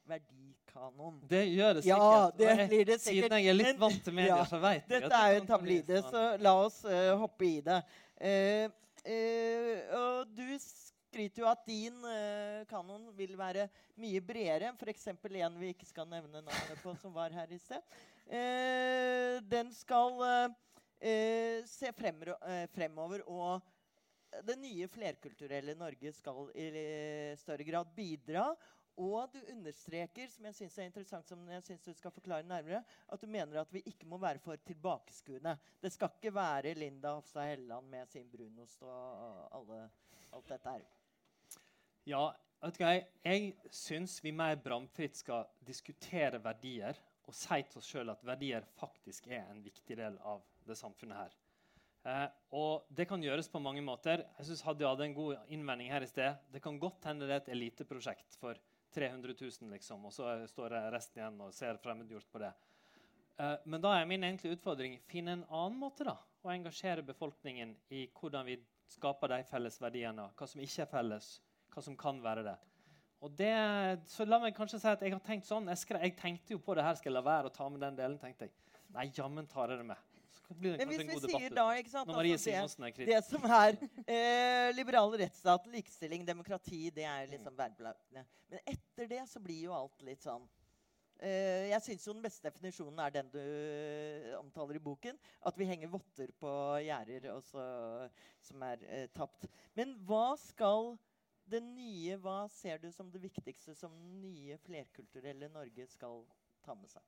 verdikanon. 0.66 1.20
Det 1.28 1.44
gjør 1.44 1.74
det 1.74 1.84
Ja, 1.86 2.30
sikkert. 2.32 2.38
det 2.38 2.68
blir 2.68 2.84
det 2.84 3.00
sikkert. 3.00 3.24
Siden 3.24 3.38
jeg 3.38 3.48
er 3.48 3.54
litt 3.54 3.78
vant 3.78 4.04
til 4.04 4.14
medier, 4.14 4.36
Ja, 4.36 4.44
så 4.44 4.58
vet 4.58 4.88
jeg 4.88 5.02
Dette 5.02 5.14
er 5.14 5.32
jo 5.32 5.40
en 5.40 5.46
tablide, 5.46 6.02
så 6.02 6.36
la 6.40 6.54
oss 6.64 6.84
uh, 6.84 7.16
hoppe 7.18 7.44
i 7.44 7.60
det. 7.60 7.82
Uh, 8.20 8.70
uh, 9.06 9.76
og 10.00 10.34
du 10.34 10.58
skryter 10.58 11.42
jo 11.42 11.48
at 11.48 11.64
din 11.66 11.94
kanon 12.68 13.08
vil 13.16 13.36
være 13.38 13.68
mye 13.96 14.20
bredere 14.20 14.68
enn 14.68 14.76
f.eks. 14.76 15.06
en 15.08 15.58
vi 15.58 15.72
ikke 15.72 15.86
skal 15.86 16.06
nevne 16.08 16.42
navnet 16.42 16.82
på, 16.82 16.94
som 17.00 17.14
var 17.14 17.30
her 17.30 17.48
i 17.48 17.58
sted. 17.58 17.80
Den 19.48 19.72
skal 19.72 20.52
se 21.64 21.92
fremro, 21.92 22.34
eh, 22.44 22.66
fremover, 22.66 23.22
og 23.30 23.62
det 24.44 24.58
nye 24.58 24.88
flerkulturelle 24.88 25.74
Norge 25.78 26.12
skal 26.12 26.50
i 26.58 26.66
større 27.38 27.64
grad 27.64 27.94
bidra. 27.96 28.50
Og 28.96 29.28
du 29.28 29.40
understreker, 29.52 30.28
som 30.32 30.46
jeg 30.48 30.56
synes 30.56 30.78
er 30.78 30.86
interessant, 30.88 31.28
som 31.28 31.42
jeg 31.52 31.64
synes 31.66 31.82
du 31.84 31.92
skal 31.98 32.14
forklare 32.14 32.46
nærmere, 32.48 32.80
at 33.12 33.20
du 33.20 33.28
mener 33.28 33.60
at 33.60 33.72
vi 33.72 33.82
ikke 33.84 34.08
må 34.08 34.16
være 34.18 34.40
for 34.40 34.56
tilbakeskuende. 34.64 35.52
Det 35.82 35.92
skal 35.92 36.14
ikke 36.16 36.32
være 36.34 36.72
Linda 36.74 37.12
Hofstad 37.18 37.50
Helleland 37.50 37.90
med 37.92 38.06
sin 38.08 38.30
brunost 38.32 38.82
og 38.82 39.58
alle, 39.58 39.82
alt 40.32 40.48
dette 40.48 40.72
her. 40.78 40.86
Ja, 42.08 42.22
vet 42.62 42.78
du 42.78 42.84
hva? 42.86 42.94
Jeg 43.26 43.50
syns 43.74 44.16
vi 44.24 44.32
mer 44.32 44.56
bramfritt 44.64 45.20
skal 45.20 45.44
diskutere 45.66 46.40
verdier 46.40 46.96
og 47.26 47.34
si 47.36 47.58
til 47.66 47.82
oss 47.82 47.90
sjøl 47.90 48.14
at 48.14 48.24
verdier 48.24 48.64
faktisk 48.78 49.26
er 49.28 49.44
en 49.50 49.60
viktig 49.64 49.98
del 49.98 50.16
av 50.24 50.40
det 50.64 50.78
samfunnet 50.78 51.18
her. 51.18 51.36
Eh, 52.06 52.28
og 52.54 52.86
det 52.96 53.08
kan 53.10 53.20
gjøres 53.22 53.50
på 53.50 53.60
mange 53.60 53.82
måter. 53.84 54.22
Jeg 54.38 54.48
synes 54.48 54.62
Hadia 54.62 54.92
hadde 54.92 55.08
en 55.08 55.18
god 55.18 55.52
innvending 55.52 55.90
her 55.92 56.06
i 56.06 56.08
sted. 56.08 56.38
Det 56.54 56.62
kan 56.62 56.78
godt 56.80 57.04
hende 57.10 57.26
det 57.26 57.34
er 57.34 57.44
et 57.44 57.52
eliteprosjekt 57.56 58.38
for 58.40 58.56
300 58.96 59.36
000, 59.40 59.72
liksom, 59.74 60.06
og 60.08 60.14
så 60.14 60.32
står 60.48 60.78
resten 60.94 61.20
igjen 61.20 61.42
og 61.44 61.54
ser 61.54 61.80
fremmedgjort 61.82 62.30
på 62.32 62.40
det. 62.42 62.52
Uh, 63.36 63.58
men 63.68 63.82
da 63.84 63.92
er 63.98 64.08
min 64.08 64.24
egentlige 64.24 64.56
utfordring 64.56 64.96
finne 65.10 65.36
en 65.36 65.44
annen 65.50 65.76
måte 65.80 66.06
da, 66.08 66.16
å 66.40 66.52
engasjere 66.54 67.04
befolkningen 67.04 67.74
i 67.92 68.06
hvordan 68.16 68.46
vi 68.48 68.56
skaper 68.88 69.34
de 69.34 69.42
felles 69.50 69.76
verdiene, 69.82 70.30
hva 70.38 70.48
som 70.48 70.62
ikke 70.62 70.86
er 70.86 70.90
felles, 70.90 71.28
hva 71.74 71.84
som 71.84 71.98
kan 72.00 72.22
være 72.24 72.46
det. 72.46 72.56
Og 73.24 73.32
det, 73.36 73.52
så 74.12 74.26
la 74.26 74.38
meg 74.42 74.54
kanskje 74.56 74.78
si 74.80 74.88
at 74.90 75.02
Jeg 75.02 75.14
har 75.14 75.22
tenkt 75.24 75.48
sånn, 75.48 75.68
jeg, 75.72 75.80
skre, 75.80 76.00
jeg 76.04 76.16
tenkte 76.18 76.54
jo 76.54 76.60
på 76.62 76.76
det 76.76 76.84
her, 76.84 76.96
skal 76.98 77.10
jeg 77.10 77.16
la 77.16 77.24
være 77.26 77.50
å 77.50 77.54
ta 77.54 77.68
med 77.72 77.82
den 77.82 77.96
delen. 77.98 78.18
tenkte 78.20 78.48
jeg. 78.48 78.54
Nei, 78.94 79.08
jammen 79.16 79.48
tar 79.50 79.72
jeg 79.72 79.80
det 79.80 79.88
med. 79.88 80.15
Blir 80.48 80.76
det 80.76 80.86
Men 80.86 80.92
hvis 80.92 81.24
vi 81.24 81.32
sier 81.32 81.54
da 81.54 81.64
det. 81.72 81.80
ikke 81.82 81.90
sant, 81.90 82.10
altså 82.12 82.50
det, 82.50 82.92
kritisk. 82.94 83.08
det 83.10 83.22
som 83.26 83.46
er 83.50 83.78
eh, 84.06 84.68
liberal 84.76 85.16
rettsstat, 85.18 85.66
likestilling, 85.72 86.26
demokrati, 86.26 86.86
det 86.94 87.06
er 87.08 87.26
liksom 87.32 87.56
verbelagene. 87.58 88.22
Men 88.52 88.62
etter 88.62 89.10
det 89.10 89.24
så 89.30 89.42
blir 89.42 89.64
jo 89.66 89.74
alt 89.74 90.04
litt 90.06 90.22
sånn 90.22 90.44
eh, 91.18 91.66
Jeg 91.72 91.82
syns 91.82 92.06
jo 92.06 92.14
den 92.14 92.22
beste 92.22 92.46
definisjonen 92.46 93.02
er 93.02 93.16
den 93.16 93.32
du 93.32 93.40
eh, 93.40 94.36
omtaler 94.38 94.78
i 94.78 94.84
boken. 94.86 95.18
At 95.50 95.58
vi 95.58 95.66
henger 95.66 95.90
votter 95.90 96.30
på 96.38 96.52
gjerder 96.86 97.26
som 97.42 98.62
er 98.70 98.86
eh, 98.86 99.10
tapt. 99.16 99.48
Men 99.74 99.96
hva 100.06 100.36
skal 100.38 100.94
det 101.50 101.62
nye, 101.62 102.16
hva 102.22 102.44
ser 102.50 102.78
du 102.82 102.88
som 102.94 103.10
det 103.10 103.22
viktigste 103.22 103.74
som 103.78 103.92
nye 104.22 104.58
flerkulturelle 104.62 105.50
Norge 105.54 105.90
skal 105.90 106.24
ta 106.66 106.74
med 106.78 106.90
seg? 106.90 107.02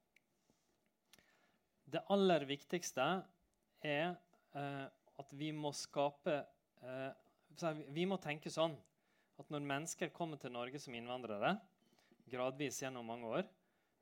Det 1.88 2.04
aller 2.12 2.44
viktigste 2.48 3.04
er 3.80 4.10
eh, 4.52 4.86
at 5.18 5.32
vi 5.40 5.50
må 5.56 5.72
skape 5.76 6.34
eh, 6.84 7.80
Vi 7.94 8.04
må 8.06 8.18
tenke 8.20 8.52
sånn 8.52 8.76
at 9.38 9.48
når 9.54 9.64
mennesker 9.64 10.12
kommer 10.14 10.40
til 10.40 10.52
Norge 10.52 10.80
som 10.82 10.94
innvandrere, 10.98 11.54
gradvis 12.28 12.82
gjennom 12.82 13.06
mange 13.06 13.30
år, 13.38 13.46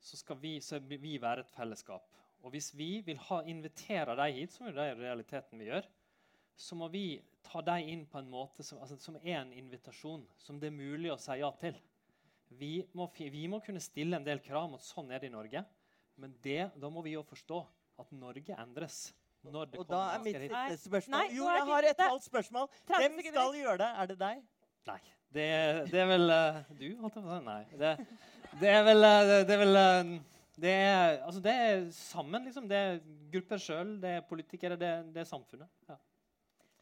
så 0.01 0.17
skal 0.19 0.39
vi, 0.41 0.57
så 0.65 0.81
vi 0.81 1.17
være 1.21 1.45
et 1.45 1.53
fellesskap. 1.53 2.09
Og 2.43 2.53
hvis 2.55 2.73
vi 2.77 3.03
vil 3.05 3.21
ha, 3.29 3.43
invitere 3.49 4.17
dem 4.19 4.35
hit, 4.37 4.55
som 4.55 4.69
er 4.71 4.97
realiteten 4.97 5.61
vi 5.61 5.69
gjør, 5.69 5.87
så 6.57 6.77
må 6.81 6.89
vi 6.93 7.21
ta 7.45 7.61
dem 7.65 7.91
inn 7.93 8.05
på 8.09 8.21
en 8.21 8.31
måte 8.33 8.65
som, 8.65 8.81
altså, 8.81 8.97
som, 9.01 9.19
er 9.23 9.43
en 9.43 9.53
invitasjon, 9.53 10.25
som 10.41 10.61
det 10.61 10.71
er 10.71 10.77
mulig 10.77 11.13
å 11.13 11.21
si 11.21 11.37
ja 11.41 11.53
til. 11.61 11.77
Vi 12.57 12.75
må, 12.97 13.11
vi 13.13 13.47
må 13.51 13.61
kunne 13.65 13.83
stille 13.83 14.17
en 14.17 14.27
del 14.27 14.41
krav 14.45 14.71
om 14.71 14.79
at 14.79 14.87
sånn 14.87 15.13
er 15.13 15.23
det 15.23 15.31
i 15.31 15.37
Norge. 15.37 15.65
Men 16.17 16.37
det, 16.43 16.71
da 16.81 16.91
må 16.93 17.03
vi 17.05 17.13
jo 17.17 17.25
forstå 17.27 17.61
at 17.99 18.13
Norge 18.13 18.59
endres. 18.63 19.15
Når 19.47 19.65
det 19.71 19.79
og 19.79 19.89
da 19.89 19.99
er 20.17 20.23
mitt 20.25 20.39
siste 20.43 20.89
spørsmål 20.89 21.15
Nei, 21.21 21.27
Jo, 21.37 21.45
jeg 21.55 21.67
har 21.69 21.87
et 21.91 22.01
halvt 22.03 22.25
spørsmål. 22.25 22.71
Hvem 22.91 23.21
skal 23.23 23.59
gjøre 23.61 23.77
det? 23.83 23.91
Er 24.03 24.09
det 24.11 24.17
deg? 24.19 24.41
Nei. 24.87 24.99
Det, 25.37 25.45
det 25.93 26.01
er 26.01 26.09
vel 26.11 26.31
uh, 26.31 26.59
Du, 26.79 26.87
holdt 27.03 27.19
jeg 27.19 27.23
på 27.23 27.31
å 27.31 27.37
si? 27.37 27.45
Nei. 27.47 27.61
Det, 27.79 27.93
det 28.63 28.73
er 28.73 28.83
vel 28.87 29.07
uh, 29.07 29.33
Det 29.47 29.55
er 29.55 29.63
vel 29.63 29.79
uh, 29.79 30.17
det 30.57 30.73
er, 30.73 31.19
altså 31.29 31.41
det 31.45 31.53
er 31.53 31.83
sammen, 31.93 32.47
liksom. 32.49 32.65
Det 32.71 32.77
er 32.81 32.95
grupper 33.33 33.61
sjøl, 33.61 33.91
det 34.01 34.15
er 34.17 34.23
politikere, 34.25 34.79
det, 34.81 34.93
det 35.13 35.21
er 35.21 35.29
samfunnet. 35.29 35.69
Ja. 35.85 35.99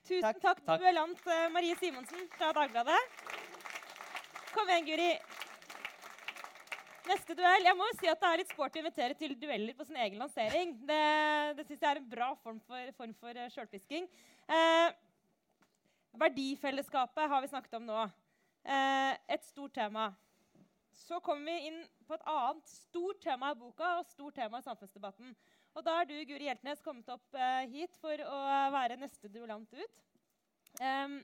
Tusen 0.07 0.23
Takk. 0.23 0.39
takk, 0.45 0.61
Takk. 0.69 0.85
duellant 0.85 1.25
Marie 1.51 1.75
Simonsen 1.81 2.29
fra 2.37 2.53
Dagbladet. 2.55 3.01
Kom 4.55 4.71
igjen, 4.71 4.87
Guri. 4.87 5.09
Neste 7.05 7.35
duell. 7.37 7.67
Jeg 7.67 7.77
må 7.77 7.85
jo 7.91 7.97
si 7.99 8.09
at 8.09 8.21
Det 8.21 8.29
er 8.31 8.41
litt 8.41 8.53
sporty 8.53 8.81
å 8.81 8.83
invitere 8.85 9.17
til 9.19 9.35
dueller 9.37 9.77
på 9.77 9.85
sin 9.85 9.99
egen 10.01 10.23
lansering. 10.23 10.71
Det, 10.89 11.01
det 11.59 11.67
synes 11.67 11.83
jeg 11.83 11.91
er 11.91 12.01
en 12.01 12.11
bra 12.15 12.31
form 12.41 12.61
for, 12.65 12.93
form 12.97 13.13
for 13.21 13.37
eh, 13.37 13.51
sjølpisking. 13.53 14.07
Eh, 14.49 14.87
verdifellesskapet 16.23 17.29
har 17.29 17.45
vi 17.45 17.51
snakket 17.53 17.77
om 17.77 17.85
nå. 17.91 18.07
Eh, 18.65 19.13
et 19.37 19.45
stort 19.45 19.75
tema. 19.77 20.07
Så 20.97 21.21
kommer 21.21 21.53
vi 21.53 21.69
inn 21.69 21.83
på 22.09 22.17
et 22.17 22.25
annet 22.31 22.73
stort 22.73 23.21
tema 23.21 23.53
i 23.53 23.61
boka 23.61 23.99
og 23.99 24.09
stort 24.09 24.39
tema 24.41 24.63
i 24.63 24.65
samfunnsdebatten. 24.65 25.37
Og 25.75 25.85
da 25.85 25.99
er 26.01 26.09
du, 26.09 26.17
Guri 26.25 26.49
Hjeltnes, 26.49 26.81
kommet 26.81 27.13
opp 27.13 27.37
eh, 27.37 27.69
hit 27.75 28.01
for 28.01 28.17
å 28.25 28.41
være 28.73 28.97
neste 28.97 29.29
duellant 29.29 29.77
ut. 29.77 30.05
Em, 30.81 31.19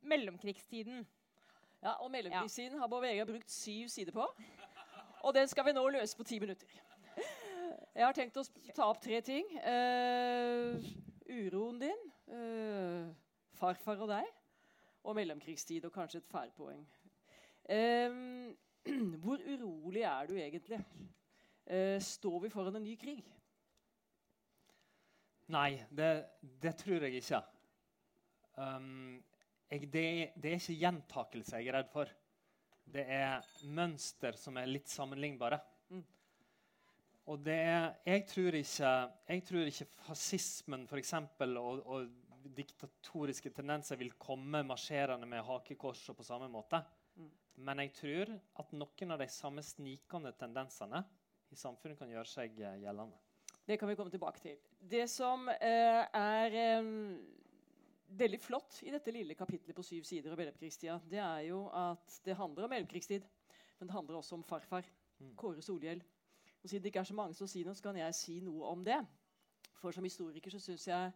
mellomkrigstiden. 0.00 1.04
Ja, 1.82 1.92
og 1.92 2.10
mellomkrigstiden 2.12 2.78
har 2.78 2.88
Bård 2.92 3.02
Vegar 3.02 3.28
brukt 3.28 3.50
syv 3.50 3.88
sider 3.88 4.12
på. 4.12 4.26
Og 5.20 5.34
den 5.34 5.48
skal 5.48 5.64
vi 5.64 5.72
nå 5.72 5.88
løse 5.88 6.16
på 6.16 6.24
ti 6.24 6.38
minutter. 6.38 6.68
Jeg 7.94 8.06
har 8.06 8.16
tenkt 8.16 8.36
å 8.36 8.44
ta 8.76 8.86
opp 8.88 9.00
tre 9.02 9.20
ting. 9.24 9.48
Uh, 9.64 10.76
uroen 11.30 11.80
din, 11.80 12.02
uh, 12.32 13.08
farfar 13.58 14.02
og 14.04 14.12
deg, 14.12 14.28
og 15.04 15.16
mellomkrigstid, 15.16 15.84
og 15.88 15.92
kanskje 15.92 16.20
et 16.20 16.28
færpoeng. 16.30 16.84
Uh, 17.70 18.52
hvor 19.22 19.40
urolig 19.44 20.04
er 20.08 20.26
du 20.26 20.36
egentlig? 20.36 20.80
Eh, 21.70 22.00
står 22.02 22.40
vi 22.40 22.48
foran 22.50 22.76
en 22.76 22.82
ny 22.82 22.96
krig? 22.98 23.20
Nei, 25.54 25.82
det, 25.90 26.08
det 26.62 26.72
tror 26.80 27.04
jeg 27.06 27.20
ikke. 27.20 27.42
Um, 28.56 29.22
jeg, 29.70 29.86
det, 29.92 30.06
det 30.34 30.50
er 30.50 30.58
ikke 30.58 30.80
gjentakelse 30.82 31.60
jeg 31.60 31.70
er 31.70 31.78
redd 31.78 31.90
for. 31.92 32.10
Det 32.90 33.04
er 33.06 33.44
mønster 33.70 34.38
som 34.38 34.58
er 34.58 34.70
litt 34.70 34.90
sammenlignbare. 34.90 35.60
Mm. 35.94 36.02
Og 37.30 37.44
det 37.46 37.58
er 37.68 37.84
Jeg 38.06 38.26
tror 38.32 38.58
ikke, 38.58 38.94
jeg 39.28 39.44
tror 39.46 39.70
ikke 39.70 39.88
fascismen 40.08 40.88
for 40.90 40.98
eksempel, 40.98 41.56
og, 41.60 41.84
og 41.86 42.50
diktatoriske 42.56 43.52
tendenser 43.54 44.00
vil 44.00 44.16
komme 44.18 44.64
marsjerende 44.66 45.28
med 45.28 45.44
hakekors 45.46 46.02
og 46.10 46.18
på 46.18 46.26
samme 46.26 46.48
måte. 46.50 46.82
Mm. 47.16 47.30
Men 47.66 47.84
jeg 47.84 47.94
tror 48.00 48.34
at 48.62 48.72
noen 48.72 49.14
av 49.14 49.22
de 49.22 49.28
samme 49.30 49.62
snikende 49.62 50.32
tendensene 50.40 51.04
i 51.50 51.58
samfunnet 51.58 51.98
kan 51.98 52.10
gjøre 52.10 52.30
seg 52.30 52.58
eh, 52.58 52.80
gjeldende. 52.84 53.18
Det 53.66 53.76
kan 53.78 53.90
vi 53.90 53.94
komme 53.94 54.10
tilbake 54.10 54.42
til. 54.42 54.56
Det 54.80 55.04
som 55.10 55.46
eh, 55.52 56.02
er 56.16 56.56
eh, 56.58 56.90
veldig 58.18 58.40
flott 58.42 58.80
i 58.86 58.92
dette 58.92 59.12
lille 59.14 59.36
kapitlet 59.38 59.76
på 59.76 59.84
syv 59.86 60.06
sider 60.08 60.32
om 60.32 60.40
mellomkrigstida, 60.40 60.98
det 61.10 61.20
er 61.22 61.44
jo 61.48 61.64
at 61.76 62.20
det 62.24 62.36
handler 62.38 62.66
om 62.66 62.72
mellomkrigstid, 62.74 63.26
men 63.78 63.88
det 63.88 63.94
handler 63.94 64.18
også 64.18 64.38
om 64.38 64.44
farfar. 64.44 64.86
Mm. 65.20 65.34
Kåre 65.36 65.62
Solhjell. 65.62 66.02
Og 66.62 66.68
Siden 66.68 66.82
det 66.82 66.90
ikke 66.92 67.00
er 67.04 67.08
så 67.08 67.16
mange 67.16 67.36
som 67.36 67.48
sier 67.48 67.68
noe, 67.68 67.76
så 67.76 67.88
kan 67.88 67.98
jeg 68.00 68.16
si 68.16 68.38
noe 68.44 68.68
om 68.68 68.84
det. 68.84 68.98
For 69.80 69.94
som 69.96 70.04
historiker 70.04 70.52
så 70.52 70.60
syns 70.60 70.86
jeg 70.88 71.12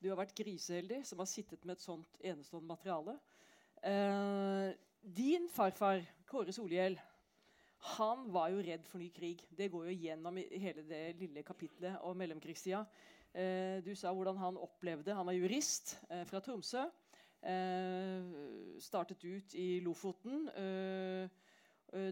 du 0.00 0.08
har 0.08 0.16
vært 0.16 0.36
griseheldig 0.36 1.02
som 1.04 1.20
har 1.20 1.28
sittet 1.28 1.64
med 1.68 1.76
et 1.76 1.84
sånt 1.84 2.20
enestående 2.24 2.70
materiale. 2.70 3.18
Eh, 3.84 4.70
din 5.00 5.48
farfar, 5.52 6.00
Kåre 6.28 6.54
Solhjell, 6.56 6.96
han 7.96 8.26
var 8.32 8.50
jo 8.52 8.64
redd 8.64 8.88
for 8.88 9.00
ny 9.00 9.08
krig. 9.12 9.42
Det 9.56 9.70
går 9.72 9.88
jo 9.88 9.98
gjennom 10.04 10.36
hele 10.36 10.84
det 10.88 11.04
lille 11.20 11.44
kapitlet 11.44 12.00
om 12.04 12.16
mellomkrigstida. 12.16 12.82
Eh, 13.34 13.78
du 13.86 13.92
sa 13.94 14.10
hvordan 14.10 14.38
han 14.40 14.56
opplevde 14.58 15.14
Han 15.14 15.28
var 15.28 15.36
jurist 15.36 15.94
eh, 16.10 16.24
fra 16.26 16.40
Tromsø. 16.42 16.82
Eh, 17.46 18.32
startet 18.82 19.24
ut 19.24 19.54
i 19.54 19.80
Lofoten. 19.84 20.48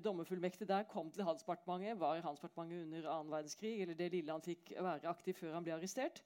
Dommerfullmektig 0.03 0.67
der 0.69 0.87
kom 0.91 1.11
til 1.11 1.23
Handelsdepartementet. 1.23 2.01
Var 2.01 2.17
i 2.17 2.23
Handelsdepartementet 2.23 2.83
under 2.83 3.11
annen 3.11 3.33
verdenskrig, 3.33 3.81
eller 3.83 3.95
det 3.95 4.13
lille 4.13 4.33
han 4.33 4.43
fikk 4.43 4.73
være 4.75 5.11
aktiv 5.11 5.35
før 5.39 5.55
han 5.55 5.67
ble 5.67 5.77
arrestert. 5.77 6.23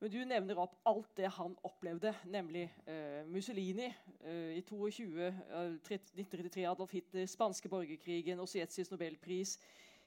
Men 0.00 0.12
du 0.12 0.18
nevner 0.24 0.60
opp 0.60 0.78
alt 0.88 1.10
det 1.16 1.28
han 1.36 1.56
opplevde, 1.64 2.12
nemlig 2.28 2.66
uh, 2.88 3.28
Mussolini 3.28 3.86
uh, 4.24 4.52
i 4.56 4.60
22, 4.60 5.06
uh, 5.28 5.76
1933, 5.76 6.64
Adolf 6.68 6.92
Hitler, 6.92 7.28
spanske 7.28 7.68
borgerkrigen, 7.68 8.40
Osietzis 8.40 8.90
nobelpris. 8.92 9.58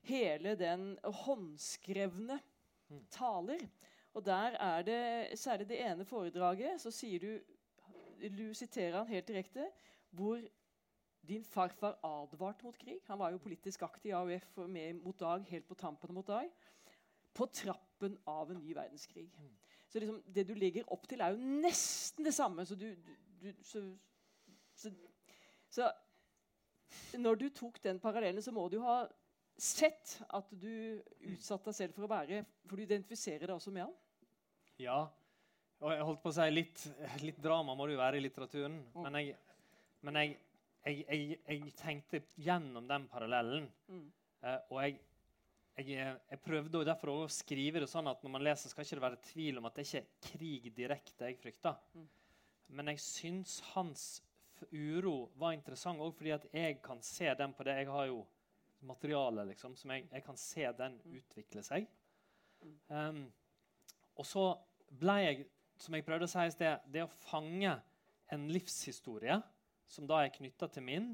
Hele 0.05 0.55
den 0.57 0.91
håndskrevne 1.03 2.39
Mm. 2.89 3.05
taler. 3.11 3.59
Og 4.13 4.25
der 4.25 4.57
er 4.57 4.81
det 4.81 5.39
særlig 5.39 5.69
det 5.69 5.81
ene 5.85 6.05
foredraget, 6.05 6.81
så 6.81 6.91
sier 6.91 7.19
du 7.19 7.39
Du 8.19 8.53
siterer 8.53 8.97
han 8.97 9.07
helt 9.07 9.27
direkte, 9.27 9.69
hvor 10.11 10.41
din 11.27 11.43
farfar 11.43 11.99
advarte 12.03 12.65
mot 12.65 12.77
krig. 12.77 12.99
Han 13.07 13.19
var 13.19 13.31
jo 13.31 13.37
politisk 13.37 13.81
aktiv 13.81 14.09
i 14.09 14.13
AUF 14.13 14.57
og 14.57 14.69
med 14.69 14.93
mot 14.93 15.19
Dag 15.19 15.45
helt 15.47 15.67
på 15.67 15.75
tampen 15.75 16.13
mot 16.13 16.27
Dag. 16.27 16.49
På 17.33 17.45
trappen 17.45 18.17
av 18.27 18.51
en 18.51 18.59
ny 18.59 18.75
verdenskrig. 18.75 19.31
Mm. 19.37 19.55
Så 19.87 19.99
liksom, 19.99 20.21
det 20.35 20.47
du 20.47 20.53
legger 20.53 20.91
opp 20.91 21.07
til, 21.07 21.21
er 21.21 21.29
jo 21.29 21.61
nesten 21.63 22.25
det 22.25 22.33
samme. 22.33 22.65
Så, 22.65 22.75
du, 22.75 22.89
du, 22.95 23.13
du, 23.41 23.53
så, 23.63 23.83
så, 24.75 24.91
så 25.69 25.91
når 27.17 27.35
du 27.35 27.49
tok 27.49 27.83
den 27.83 27.99
parallellen, 27.99 28.41
så 28.41 28.51
må 28.51 28.67
du 28.69 28.79
ha 28.83 29.03
sett 29.63 30.17
at 30.35 30.51
du 30.51 30.99
utsatte 31.31 31.69
deg 31.69 31.77
selv 31.77 31.95
for 31.95 32.05
å 32.07 32.11
være 32.11 32.43
For 32.67 32.77
du 32.79 32.85
identifiserer 32.85 33.47
deg 33.47 33.55
også 33.55 33.73
med 33.75 33.85
han. 33.87 33.95
Ja. 34.79 34.99
Og 35.79 35.93
jeg 35.93 36.05
holdt 36.07 36.21
på 36.23 36.31
å 36.31 36.35
si 36.35 36.47
litt, 36.51 36.85
litt 37.23 37.39
drama 37.43 37.75
må 37.75 37.87
det 37.87 37.95
jo 37.95 38.01
være 38.01 38.19
i 38.19 38.23
litteraturen. 38.23 38.79
Mm. 38.93 39.03
Men 39.05 39.19
jeg, 39.19 39.35
men 40.07 40.19
jeg, 40.19 40.33
jeg, 40.85 41.37
jeg, 41.45 41.75
tenkte 41.79 42.23
gjennom 42.39 42.87
den 42.89 43.07
parallellen. 43.11 43.67
Mm. 43.87 44.07
Eh, 44.43 44.57
og 44.71 44.81
jeg, 44.83 44.97
jeg, 45.79 46.15
jeg 46.31 46.41
prøvde 46.43 46.85
derfor 46.87 47.13
å 47.13 47.29
skrive 47.31 47.83
det 47.83 47.91
sånn 47.91 48.11
at 48.11 48.23
når 48.23 48.35
man 48.35 48.43
leser, 48.47 48.71
skal 48.71 48.87
ikke 48.87 48.99
det 48.99 49.05
være 49.07 49.21
tvil 49.29 49.61
om 49.61 49.69
at 49.69 49.79
det 49.79 49.87
ikke 49.87 50.01
er 50.01 50.31
krig 50.31 50.71
direkte 50.75 51.31
jeg 51.31 51.39
frykter. 51.39 51.79
Mm. 51.95 52.09
Men 52.79 52.91
jeg 52.93 53.03
syns 53.03 53.59
hans 53.73 54.09
uro 54.75 55.29
var 55.39 55.55
interessant 55.55 56.01
òg 56.03 56.11
fordi 56.17 56.33
at 56.35 56.45
jeg 56.51 56.81
kan 56.83 56.99
se 57.05 57.31
den 57.39 57.55
på 57.55 57.65
det. 57.67 57.77
Jeg 57.79 57.91
har 57.93 58.09
jo 58.11 58.19
materiale 58.87 59.45
liksom, 59.49 59.75
som 59.77 59.93
jeg, 59.93 60.07
jeg 60.11 60.25
kan 60.25 60.39
se 60.39 60.65
den 60.77 60.97
utvikle 61.19 61.63
seg. 61.65 61.87
Um, 62.87 63.25
og 64.19 64.27
så 64.27 64.45
ble 64.99 65.15
jeg, 65.23 65.47
som 65.79 65.95
jeg 65.95 66.05
prøvde 66.07 66.27
å 66.27 66.31
si 66.31 66.45
i 66.47 66.53
sted, 66.53 66.85
det 66.91 67.05
å 67.05 67.11
fange 67.29 67.73
en 68.33 68.47
livshistorie 68.51 69.39
som 69.89 70.07
da 70.09 70.21
er 70.23 70.33
knytta 70.33 70.69
til 70.71 70.85
min, 70.85 71.11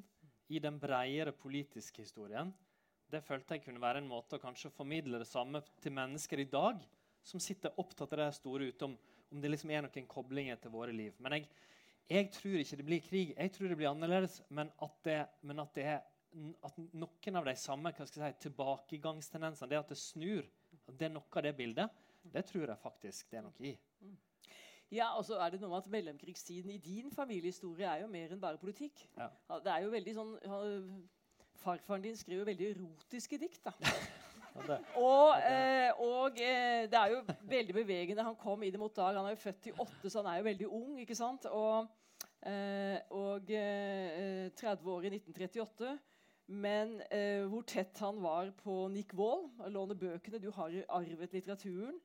i 0.53 0.59
den 0.61 0.77
bredere 0.77 1.31
politiske 1.33 2.03
historien, 2.03 2.51
det 3.09 3.23
følte 3.25 3.55
jeg 3.55 3.63
kunne 3.65 3.81
være 3.81 4.01
en 4.01 4.09
måte 4.09 4.37
å 4.37 4.41
kanskje 4.41 4.73
formidle 4.73 5.21
det 5.21 5.29
samme 5.29 5.61
til 5.81 5.93
mennesker 5.95 6.41
i 6.41 6.49
dag 6.49 6.81
som 7.25 7.41
sitter 7.41 7.73
opptatt 7.81 8.13
av 8.13 8.21
det 8.21 8.33
store 8.37 8.69
utom 8.69 8.93
om, 9.31 9.41
det 9.41 9.49
liksom 9.49 9.71
er 9.73 9.85
noen 9.85 10.09
koblinger 10.09 10.59
til 10.61 10.73
våre 10.73 10.93
liv. 10.93 11.15
Men 11.19 11.37
jeg, 11.37 11.47
jeg 12.11 12.27
tror 12.35 12.59
ikke 12.61 12.77
det 12.79 12.85
blir 12.87 13.01
krig. 13.03 13.31
Jeg 13.33 13.53
tror 13.55 13.71
det 13.71 13.77
blir 13.79 13.89
annerledes, 13.89 14.37
men 14.53 14.69
at 14.85 14.99
det, 15.07 15.17
men 15.41 15.63
at 15.63 15.73
det 15.77 15.87
er 15.95 16.03
at 16.65 16.77
noen 16.93 17.39
av 17.39 17.47
de 17.47 17.55
samme 17.59 17.91
si, 17.97 18.31
tilbakegangstendensene, 18.45 19.69
det 19.71 19.79
at 19.79 19.91
det 19.93 19.99
snur, 19.99 20.47
at 20.85 20.93
det 20.99 21.09
er 21.09 21.15
noe 21.15 21.39
av 21.39 21.45
det 21.45 21.55
bildet, 21.57 22.01
det 22.33 22.45
tror 22.49 22.67
jeg 22.67 22.81
faktisk 22.81 23.31
det 23.31 23.39
er 23.39 23.45
noe 23.45 23.69
i. 23.71 23.75
Ja, 24.93 25.09
og 25.17 25.25
så 25.25 25.39
er 25.41 25.51
det 25.51 25.59
noe 25.61 25.71
med 25.71 25.81
at 25.81 25.89
Mellomkrigstiden 25.91 26.71
i 26.71 26.77
din 26.81 27.11
familiehistorie 27.11 27.87
er 27.89 28.03
jo 28.03 28.11
mer 28.11 28.33
enn 28.33 28.41
bare 28.41 28.61
politikk. 28.61 29.01
Ja. 29.17 29.29
Det 29.63 29.71
er 29.73 29.85
jo 29.85 29.93
veldig 29.93 30.13
sånn 30.15 30.35
Farfaren 31.55 32.03
din 32.03 32.17
skriver 32.19 32.45
veldig 32.45 32.67
erotiske 32.75 33.39
dikt. 33.41 33.63
da. 33.65 33.73
Det. 34.55 34.77
Og, 34.95 35.33
eh, 35.43 35.89
og 35.99 36.37
eh, 36.39 36.85
det 36.87 36.95
er 36.95 37.11
jo 37.11 37.17
veldig 37.49 37.73
bevegende. 37.75 38.23
Han 38.23 38.37
kom 38.39 38.63
i 38.63 38.69
det 38.71 38.79
mot 38.79 38.93
dag. 38.95 39.17
Han 39.17 39.25
er 39.27 39.33
jo 39.33 39.41
født 39.41 39.67
i 39.67 39.73
åtte, 39.83 40.09
så 40.09 40.21
han 40.21 40.29
er 40.31 40.37
jo 40.37 40.45
veldig 40.45 40.67
ung. 40.67 40.99
ikke 41.01 41.17
sant? 41.17 41.47
Og, 41.51 41.89
eh, 42.39 42.99
og 43.09 43.51
eh, 43.51 44.51
30 44.55 44.91
år 44.93 45.09
i 45.09 45.11
1938. 45.17 45.97
Men 46.47 46.99
eh, 47.09 47.45
hvor 47.49 47.65
tett 47.65 47.97
han 48.03 48.21
var 48.21 48.51
på 48.59 48.87
Nick 48.93 49.15
Wall, 49.17 49.47
låne 49.73 49.95
bøkene. 49.97 50.41
Du 50.41 50.51
har 50.53 50.73
arvet 50.93 51.33
litteraturen. 51.33 51.97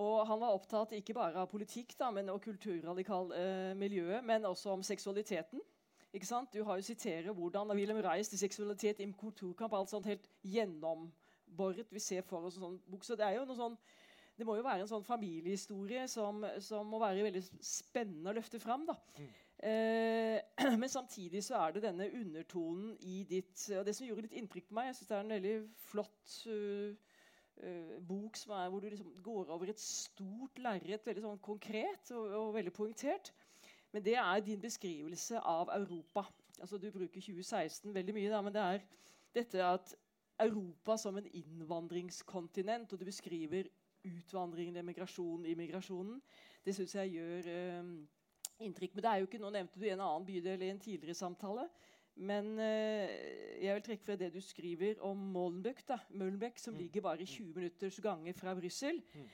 Og 0.00 0.26
han 0.26 0.40
var 0.40 0.54
opptatt 0.54 0.92
ikke 0.94 1.16
bare 1.16 1.40
av 1.42 1.48
politikk 1.50 1.96
da, 1.98 2.10
men, 2.14 2.28
og 2.30 2.42
kulturradikal 2.44 3.32
eh, 3.34 3.72
miljøet, 3.78 4.22
men 4.24 4.46
også 4.46 4.76
om 4.76 4.84
seksualiteten. 4.86 5.62
Du 6.52 6.64
har 6.66 6.76
jo 6.76 6.82
siterer 6.82 7.32
hvordan 7.32 7.70
Wilhelm 7.78 8.00
Reis 8.02 8.28
til 8.28 8.38
seksualitet 8.38 9.00
i 9.00 9.06
kulturkamp. 9.18 9.72
alt 9.72 9.90
sånt 9.90 10.06
helt 10.06 10.26
gjennomboret. 10.42 11.86
Vi 11.90 12.02
ser 12.02 12.22
for 12.26 12.46
oss 12.46 12.56
en 12.58 12.64
sånn 12.64 12.80
bok. 12.90 13.04
Så 13.04 13.14
det 13.16 13.30
sånn 13.54 13.78
det 14.40 14.46
må 14.48 14.56
jo 14.56 14.64
være 14.64 14.86
en 14.86 14.88
sånn 14.88 15.04
familiehistorie 15.04 16.06
som, 16.08 16.40
som 16.64 16.86
må 16.88 16.98
være 17.02 17.26
veldig 17.26 17.42
spennende 17.60 18.32
å 18.32 18.36
løfte 18.38 18.58
fram. 18.58 18.86
da. 18.88 18.96
Eh, 19.20 19.49
men 20.80 20.88
samtidig 20.88 21.42
så 21.44 21.58
er 21.60 21.74
det 21.74 21.82
denne 21.84 22.06
undertonen 22.16 22.94
i 23.04 23.24
ditt 23.28 23.66
og 23.76 23.84
Det 23.86 23.92
som 23.96 24.06
gjorde 24.06 24.24
litt 24.24 24.36
inntrykk 24.40 24.70
på 24.70 24.76
meg 24.78 24.86
Jeg 24.88 24.94
synes 24.96 25.08
det 25.10 25.16
er 25.16 25.24
en 25.24 25.34
veldig 25.34 25.54
flott 25.90 26.36
øh, 26.48 26.94
øh, 27.62 27.98
bok 28.08 28.38
er, 28.46 28.68
hvor 28.68 28.80
du 28.80 28.88
liksom 28.88 29.10
går 29.22 29.50
over 29.52 29.68
et 29.68 29.80
stort 29.80 30.58
lerret, 30.58 31.04
veldig 31.06 31.24
sånn 31.26 31.42
konkret 31.44 32.12
og, 32.16 32.32
og 32.38 32.54
veldig 32.54 32.72
poengtert. 32.72 33.32
Men 33.92 34.04
det 34.06 34.14
er 34.16 34.40
din 34.46 34.62
beskrivelse 34.62 35.40
av 35.40 35.68
Europa. 35.74 36.24
Altså 36.60 36.78
Du 36.78 36.90
bruker 36.90 37.20
2016 37.20 37.94
veldig 37.94 38.14
mye, 38.14 38.30
da, 38.30 38.40
men 38.40 38.54
det 38.54 38.62
er 38.62 38.86
dette 39.34 39.64
at 39.64 39.92
Europa 40.40 40.96
som 40.96 41.16
en 41.20 41.26
innvandringskontinent, 41.26 42.92
og 42.92 43.00
du 43.00 43.04
beskriver 43.04 43.68
utvandringen, 44.04 44.76
emigrasjonen, 44.76 45.46
immigrasjonen, 45.46 46.22
det 46.64 46.74
syns 46.74 46.94
jeg 46.94 47.12
gjør 47.18 47.50
øh, 47.52 47.92
inntrykk. 48.60 48.94
Men 48.94 49.02
det 49.02 49.10
er 49.10 49.16
jo 49.22 49.26
ikke, 49.26 49.38
Nå 49.40 49.50
nevnte 49.50 49.80
du 49.80 49.86
en 49.88 50.00
annen 50.00 50.26
bydel 50.26 50.62
i 50.62 50.70
en 50.70 50.78
tidligere 50.80 51.14
samtale. 51.14 51.68
Men 52.16 52.58
øh, 52.58 53.08
jeg 53.64 53.74
vil 53.74 53.82
trekke 53.86 54.04
fra 54.04 54.16
det 54.16 54.32
du 54.34 54.40
skriver 54.40 55.00
om 55.06 55.16
Molenbeek, 55.16 55.84
da, 55.88 55.98
Molenbeek 56.10 56.58
som 56.58 56.74
Mm. 56.74 56.78
ligger 56.80 57.00
bare 57.00 57.24
20 57.26 57.54
minutters 57.54 58.00
gange 58.00 58.32
fra 58.34 58.54
Brussel. 58.54 59.02
Mm. 59.14 59.28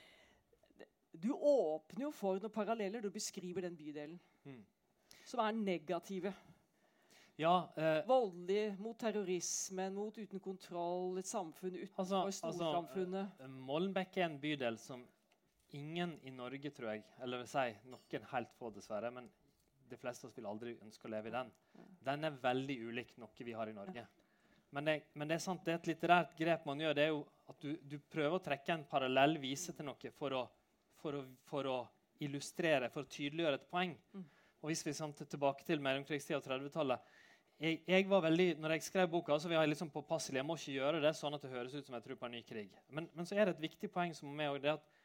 Du 1.23 1.33
åpner 1.33 2.03
jo 2.05 2.11
for 2.11 2.37
noen 2.39 2.53
paralleller. 2.53 3.01
Du 3.01 3.09
beskriver 3.09 3.61
den 3.61 3.75
bydelen. 3.77 4.19
Mm. 4.45 4.61
Som 5.25 5.39
er 5.39 5.51
negative. 5.51 6.33
Ja, 7.37 7.67
eh, 7.77 8.03
Voldelig 8.07 8.75
mot 8.79 8.97
terrorismen, 8.97 9.93
mot 9.93 10.15
uten 10.17 10.39
kontroll, 10.39 11.17
et 11.19 11.27
samfunn 11.27 11.75
utenfor 11.75 11.99
Altså- 12.03 12.25
altså, 12.25 12.51
storsamfunnet. 12.51 13.29
eh, 13.39 13.47
Molenbeek 13.49 14.17
er 14.17 14.25
en 14.25 14.39
bydel 14.39 14.77
som 14.77 15.03
ingen 15.75 16.19
i 16.23 16.31
Norge, 16.31 16.71
tror 16.71 16.93
jeg, 16.93 17.03
eller 17.23 17.43
vil 17.43 17.49
si 17.51 17.65
noen 17.91 18.29
helt 18.31 18.53
få, 18.59 18.71
dessverre, 18.75 19.11
men 19.11 19.27
de 19.87 19.97
fleste 19.99 20.25
av 20.25 20.29
oss 20.29 20.37
vil 20.37 20.47
aldri 20.49 20.75
ønske 20.83 21.07
å 21.07 21.11
leve 21.11 21.31
i 21.31 21.35
den. 21.35 21.51
Den 22.03 22.27
er 22.27 22.39
veldig 22.43 22.77
ulik 22.89 23.13
noe 23.21 23.47
vi 23.47 23.55
har 23.55 23.69
i 23.71 23.75
Norge. 23.75 24.05
Men 24.75 24.87
det, 24.87 24.95
men 25.15 25.29
det 25.29 25.37
er 25.37 25.43
sant, 25.43 25.63
det 25.63 25.73
er 25.73 25.79
et 25.79 25.89
litterært 25.91 26.33
grep 26.37 26.65
man 26.67 26.81
gjør. 26.83 26.95
det 26.95 27.03
er 27.05 27.13
jo 27.13 27.21
at 27.47 27.61
Du, 27.63 27.77
du 27.81 27.99
prøver 28.11 28.35
å 28.35 28.43
trekke 28.43 28.73
en 28.73 28.83
parallell, 28.89 29.37
vise 29.39 29.73
til 29.73 29.87
noe 29.87 30.11
for 30.11 30.35
å, 30.35 30.41
for 30.99 31.15
å, 31.15 31.21
for 31.47 31.69
å 31.71 31.77
illustrere, 32.19 32.89
for 32.91 33.05
å 33.05 33.11
tydeliggjøre 33.11 33.61
et 33.61 33.69
poeng. 33.71 33.95
Mm. 34.13 34.25
Og 34.61 34.71
hvis 34.71 34.83
vi 34.83 34.93
samt 34.97 35.21
er 35.21 35.29
tilbake 35.31 35.63
til 35.63 35.79
mellomkrigstida 35.83 36.41
og 36.41 36.45
30-tallet 36.49 37.15
jeg, 37.57 37.79
jeg 37.89 38.05
var 38.09 38.21
veldig, 38.21 38.47
når 38.61 38.75
jeg 38.75 38.85
skrev 38.85 39.07
boka, 39.09 39.37
så 39.39 39.49
var 39.49 39.63
jeg 39.63 39.71
liksom 39.71 39.89
påpasselig. 39.89 40.37
Jeg 40.37 40.45
må 40.45 40.57
ikke 40.59 40.75
gjøre 40.75 40.99
det 41.01 41.13
sånn 41.17 41.33
at 41.33 41.41
det 41.41 41.49
høres 41.49 41.73
ut 41.73 41.87
som 41.87 41.95
jeg 41.97 42.03
tror 42.05 42.19
på 42.19 42.27
en 42.27 42.35
ny 42.37 42.41
krig. 42.45 42.75
Men, 42.93 43.07
men 43.17 43.25
så 43.25 43.37
er 43.37 43.47
det 43.47 43.55
et 43.55 43.63
viktig 43.63 43.89
poeng 43.93 44.13
som 44.13 44.29
er 44.29 44.35
med, 44.43 44.51
og 44.53 44.61
det 44.61 44.75
at 44.75 44.96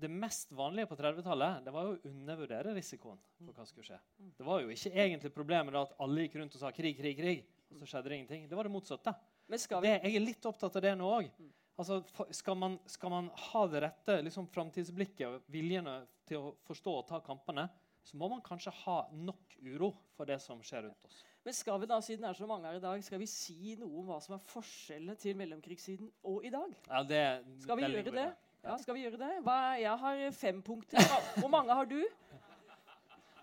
det 0.00 0.10
mest 0.10 0.52
vanlige 0.52 0.88
på 0.90 0.96
30-tallet 0.98 1.64
det 1.64 1.72
var 1.74 1.86
jo 1.86 1.94
å 1.94 2.10
undervurdere 2.10 2.74
risikoen 2.74 3.20
for 3.38 3.54
hva 3.54 3.66
skulle 3.68 3.86
skje. 3.86 3.98
Det 4.38 4.46
var 4.46 4.62
jo 4.64 4.72
ikke 4.74 4.90
egentlig 4.90 5.30
problemet 5.34 5.74
da 5.74 5.84
at 5.86 5.94
alle 6.02 6.24
gikk 6.24 6.38
rundt 6.40 6.56
og 6.56 6.64
sa 6.64 6.72
krig, 6.74 6.96
krig, 6.98 7.14
krig, 7.18 7.44
og 7.70 7.78
så 7.78 7.88
skjedde 7.90 8.10
det 8.10 8.18
ingenting. 8.18 8.48
Det 8.50 8.58
var 8.58 8.66
det 8.66 8.74
motsatte. 8.74 9.14
Men 9.50 9.60
skal 9.62 9.82
vi 9.84 9.92
Det, 9.92 10.00
jeg 10.08 10.16
er 10.18 10.24
litt 10.24 10.48
opptatt 10.50 10.80
av 10.80 10.84
det 10.84 10.94
nå 10.98 11.10
òg. 11.20 11.30
Altså, 11.74 12.00
skal, 12.30 12.58
man, 12.58 12.76
skal 12.86 13.10
man 13.10 13.30
ha 13.50 13.64
det 13.70 13.82
rette 13.82 14.18
liksom, 14.22 14.46
framtidsblikket 14.54 15.26
og 15.26 15.48
viljen 15.50 15.88
til 16.28 16.38
å 16.38 16.52
forstå 16.66 16.98
og 17.00 17.08
ta 17.08 17.18
kampene, 17.24 17.66
så 18.04 18.18
må 18.20 18.28
man 18.30 18.42
kanskje 18.44 18.72
ha 18.84 18.98
nok 19.16 19.56
uro 19.64 19.94
for 20.14 20.28
det 20.28 20.36
som 20.42 20.60
skjer 20.62 20.86
rundt 20.86 21.08
oss. 21.08 21.22
Men 21.44 21.56
skal 21.56 21.80
vi 21.82 21.88
da, 21.88 21.98
siden 22.04 22.24
det 22.24 22.30
er 22.30 22.38
så 22.38 22.46
mange 22.48 22.68
her 22.68 22.78
i 22.78 22.82
dag, 22.82 23.02
skal 23.04 23.20
vi 23.20 23.28
si 23.28 23.74
noe 23.80 24.00
om 24.00 24.06
hva 24.08 24.20
som 24.24 24.36
er 24.36 24.44
forskjellene 24.48 25.16
til 25.20 25.36
mellomkrigssiden 25.36 26.08
og 26.30 26.46
i 26.46 26.52
dag? 26.52 26.76
Ja, 26.88 27.02
det 27.04 27.24
Skal 27.64 27.80
vi 27.80 27.90
gjøre 27.90 28.14
det? 28.14 28.28
Ja, 28.64 28.76
skal 28.80 28.94
vi 28.96 29.02
gjøre 29.04 29.18
det? 29.20 29.32
Hva, 29.44 29.56
jeg 29.80 29.98
har 30.00 30.20
fem 30.32 30.62
punkter. 30.64 30.98
Hva- 31.04 31.40
Hvor 31.42 31.50
mange 31.52 31.74
har 31.76 31.84
du? 31.90 31.98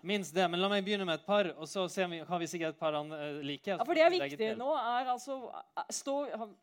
Minst 0.02 0.34
det, 0.34 0.48
men 0.50 0.58
la 0.58 0.66
meg 0.68 0.82
begynne 0.84 1.04
med 1.06 1.20
et 1.20 1.26
par, 1.26 1.46
og 1.54 1.68
så 1.70 1.84
ser 1.90 2.08
vi, 2.10 2.18
har 2.26 2.38
vi 2.42 2.46
sikkert 2.50 2.74
et 2.74 2.78
par 2.80 2.96
andre 2.98 3.18
eh, 3.22 3.36
like. 3.46 3.70
Ja, 3.70 3.84
for 3.86 3.94
det 3.94 4.02
er 4.02 4.10
viktig. 4.16 4.48
Nå 4.58 4.72
er 4.74 5.10
altså 5.12 5.36
stå, 5.94 6.16
han, 6.40 6.56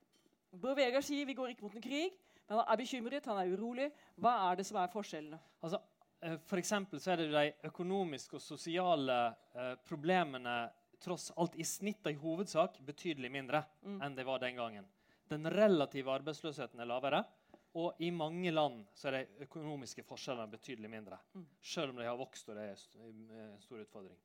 Bård 0.60 0.76
Vegar 0.76 1.06
sier 1.06 1.26
vi 1.30 1.36
går 1.38 1.54
ikke 1.54 1.64
mot 1.64 1.78
en 1.80 1.86
krig, 1.86 2.18
men 2.50 2.58
han 2.60 2.66
er 2.74 2.82
bekymret, 2.82 3.30
han 3.32 3.40
er 3.40 3.54
urolig. 3.56 3.88
Hva 4.20 4.34
er 4.50 4.60
det 4.60 4.66
som 4.68 4.82
er 4.82 4.92
forskjellene? 4.92 5.40
Altså, 5.64 5.80
eh, 6.22 6.36
for 6.52 6.60
eksempel 6.60 7.00
så 7.00 7.14
er 7.14 7.24
det 7.24 7.30
de 7.32 7.46
økonomiske 7.72 8.36
og 8.36 8.44
sosiale 8.44 9.20
eh, 9.56 9.76
problemene 9.88 10.58
tross 11.00 11.30
alt 11.40 11.56
i 11.56 11.64
snitt 11.64 12.04
og 12.04 12.12
i 12.12 12.20
hovedsak 12.20 12.82
betydelig 12.84 13.32
mindre 13.32 13.64
Mm. 13.88 14.02
enn 14.04 14.16
det 14.20 14.26
var 14.28 14.40
den 14.44 14.58
gangen. 14.60 14.86
Den 15.32 15.48
relative 15.48 16.12
arbeidsløsheten 16.12 16.82
er 16.84 16.90
lavere, 16.90 17.24
og 17.74 18.02
i 18.02 18.10
mange 18.10 18.52
land 18.52 18.86
så 18.98 19.10
er 19.12 19.20
de 19.20 19.46
økonomiske 19.46 20.04
forskjellene 20.04 20.52
betydelig 20.52 20.90
mindre. 20.90 21.20
Mm. 21.34 21.46
Selv 21.62 21.94
om 21.94 21.98
de 22.02 22.08
har 22.08 22.18
vokst, 22.18 22.50
og 22.50 22.56
det 22.58 22.64
er 22.72 22.86
en 23.06 23.60
stor 23.62 23.82
utfordring. 23.84 24.18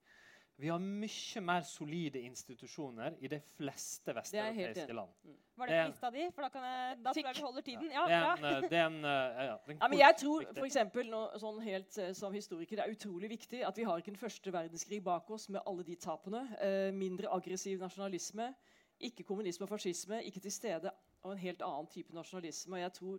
Vi 0.56 0.68
har 0.70 0.78
mye 0.78 1.40
mer 1.42 1.64
solide 1.66 2.20
institusjoner 2.22 3.16
i 3.18 3.28
de 3.30 3.40
fleste 3.56 4.12
vesteuropeiske 4.14 4.94
land. 4.94 5.10
Var 5.58 5.66
Det 5.66 5.74
det 5.74 5.86
lista 5.88 6.10
di? 6.14 6.26
For 6.34 6.42
da, 6.46 6.48
kan 6.48 6.66
jeg, 6.68 6.98
da 7.02 7.12
tror 7.12 7.26
jeg 7.26 7.36
vi 7.36 7.42
holder 7.42 7.64
tiden. 7.66 7.90
Ja, 7.90 8.04
Det 8.06 8.14
er 8.14 8.22
bra. 8.24 8.36
en, 8.36 8.44
eh, 8.44 8.68
det 8.70 8.78
er 8.78 8.86
en, 8.86 9.04
eh, 9.04 9.10
ja, 9.10 9.42
ja, 9.48 9.56
det 9.66 9.68
er 9.68 9.74
en 9.74 9.78
Ja, 9.82 9.88
men 9.88 9.98
jeg 9.98 10.16
tror 10.16 10.44
for 10.54 10.64
eksempel, 10.64 11.10
nå, 11.10 11.22
sånn 11.42 11.60
helt 11.62 11.98
eh, 11.98 12.12
som 12.12 12.32
historiker, 12.32 12.76
det 12.76 12.84
er 12.86 12.94
utrolig 12.94 13.30
viktig 13.30 13.64
at 13.66 13.76
vi 13.76 13.82
har 13.82 13.98
ikke 13.98 14.14
en 14.14 14.16
første 14.22 14.52
verdenskrig 14.52 15.02
bak 15.02 15.30
oss 15.30 15.48
med 15.48 15.60
alle 15.66 15.82
de 15.82 15.96
tapene. 15.96 16.56
Eh, 16.60 16.92
mindre 16.92 17.28
aggressiv 17.34 17.80
nasjonalisme, 17.80 18.54
ikke 19.00 19.24
kommunisme 19.24 19.66
og 19.66 19.68
fascisme, 19.74 20.22
ikke 20.22 20.40
til 20.40 20.52
stede, 20.52 20.90
og 21.24 21.32
en 21.32 21.38
helt 21.38 21.62
annen 21.62 21.86
type 21.90 22.14
nasjonalisme. 22.14 22.76
Og 22.76 22.80
jeg 22.80 22.92
tror 22.92 23.18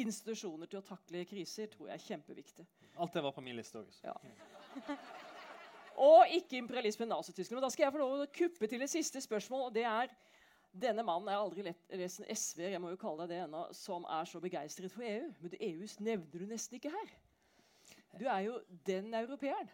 institusjoner 0.00 0.70
til 0.70 0.80
å 0.80 0.86
takle 0.86 1.24
kriser 1.28 1.68
tror 1.72 1.90
jeg 1.90 1.98
er 1.98 2.06
kjempeviktig. 2.06 2.66
Alt 2.96 3.14
det 3.16 3.22
var 3.24 3.34
på 3.36 3.44
min 3.44 3.56
liste 3.58 3.80
òg. 3.80 3.92
Ja. 4.04 4.14
Og 6.02 6.30
ikke 6.32 6.56
imperialisme 6.56 7.06
Nazi-Tyskland. 7.06 7.58
Men 7.60 7.66
da 7.66 7.72
skal 7.72 7.84
jeg 7.86 7.94
få 7.94 8.00
lov 8.00 8.22
å 8.22 8.28
kuppe 8.32 8.68
til 8.70 8.82
et 8.84 8.90
siste 8.92 9.20
spørsmål. 9.20 9.66
og 9.68 9.74
det 9.74 9.84
er 9.84 10.14
denne 10.72 11.04
mannen 11.04 11.28
jeg 11.28 11.36
har 11.36 11.44
aldri 11.44 11.64
lest 12.00 12.22
en 12.22 12.30
SV 12.32 12.62
jeg 12.72 12.80
må 12.80 12.94
jo 12.94 13.00
kalle 13.00 13.26
deg 13.26 13.34
det 13.34 13.42
ennå, 13.44 13.66
som 13.76 14.06
er 14.08 14.28
så 14.28 14.40
begeistret 14.40 14.92
for 14.92 15.04
EU. 15.04 15.28
Men 15.42 15.56
EU 15.60 15.88
nevner 16.00 16.40
du 16.40 16.48
nesten 16.48 16.78
ikke 16.78 16.92
her. 16.94 17.12
Du 18.16 18.24
er 18.28 18.40
jo 18.46 18.58
den 18.88 19.12
europeeren. 19.14 19.68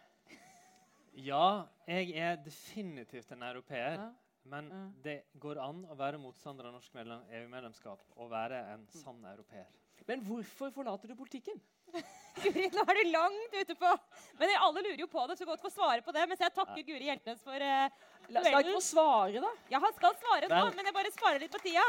Ja, 1.19 1.65
jeg 1.87 2.11
er 2.19 2.35
definitivt 2.43 3.31
en 3.31 3.43
europeer. 3.43 3.95
Ja. 3.95 4.09
Men 4.49 4.69
Ja. 4.71 4.83
det 5.03 5.23
går 5.39 5.59
an 5.61 5.85
å 5.85 5.95
være 5.95 6.17
motstander 6.17 6.65
av 6.65 6.73
norsk 6.73 6.95
EU-medlemskap 6.95 7.99
og 8.15 8.31
være 8.31 8.73
en 8.73 8.87
sann 8.87 9.23
europeer. 9.25 9.67
Men 10.07 10.23
hvorfor 10.25 10.71
forlater 10.75 11.11
du 11.11 11.15
politikken? 11.19 11.59
Guri, 12.43 12.67
nå 12.71 12.83
er 12.85 12.99
du 12.99 13.09
langt 13.09 13.55
ute 13.57 13.73
på 13.75 13.89
Men 14.37 14.51
alle 14.61 14.83
lurer 14.85 14.99
jo 15.01 15.07
på 15.09 15.23
det, 15.27 15.39
så 15.39 15.47
godt 15.49 15.63
få 15.63 15.71
svare 15.73 16.03
på 16.05 16.13
det. 16.15 16.27
Mens 16.29 16.43
jeg 16.45 16.53
takker 16.55 16.85
Guri 16.85 17.09
Hjeltnes 17.09 17.41
for 17.43 17.57
uh, 17.57 17.89
La, 18.29 18.43
skal 18.45 18.61
ikke 18.61 18.75
få 18.77 18.83
svare, 18.85 19.41
da? 19.41 19.49
Ja, 19.73 19.81
han 19.81 19.95
skal 19.97 20.13
svare 20.21 20.51
nå, 20.51 20.61
men 20.77 20.85
jeg 20.85 20.95
bare 20.95 21.11
sparer 21.15 21.41
litt 21.41 21.51
på 21.55 21.61
tida. 21.63 21.83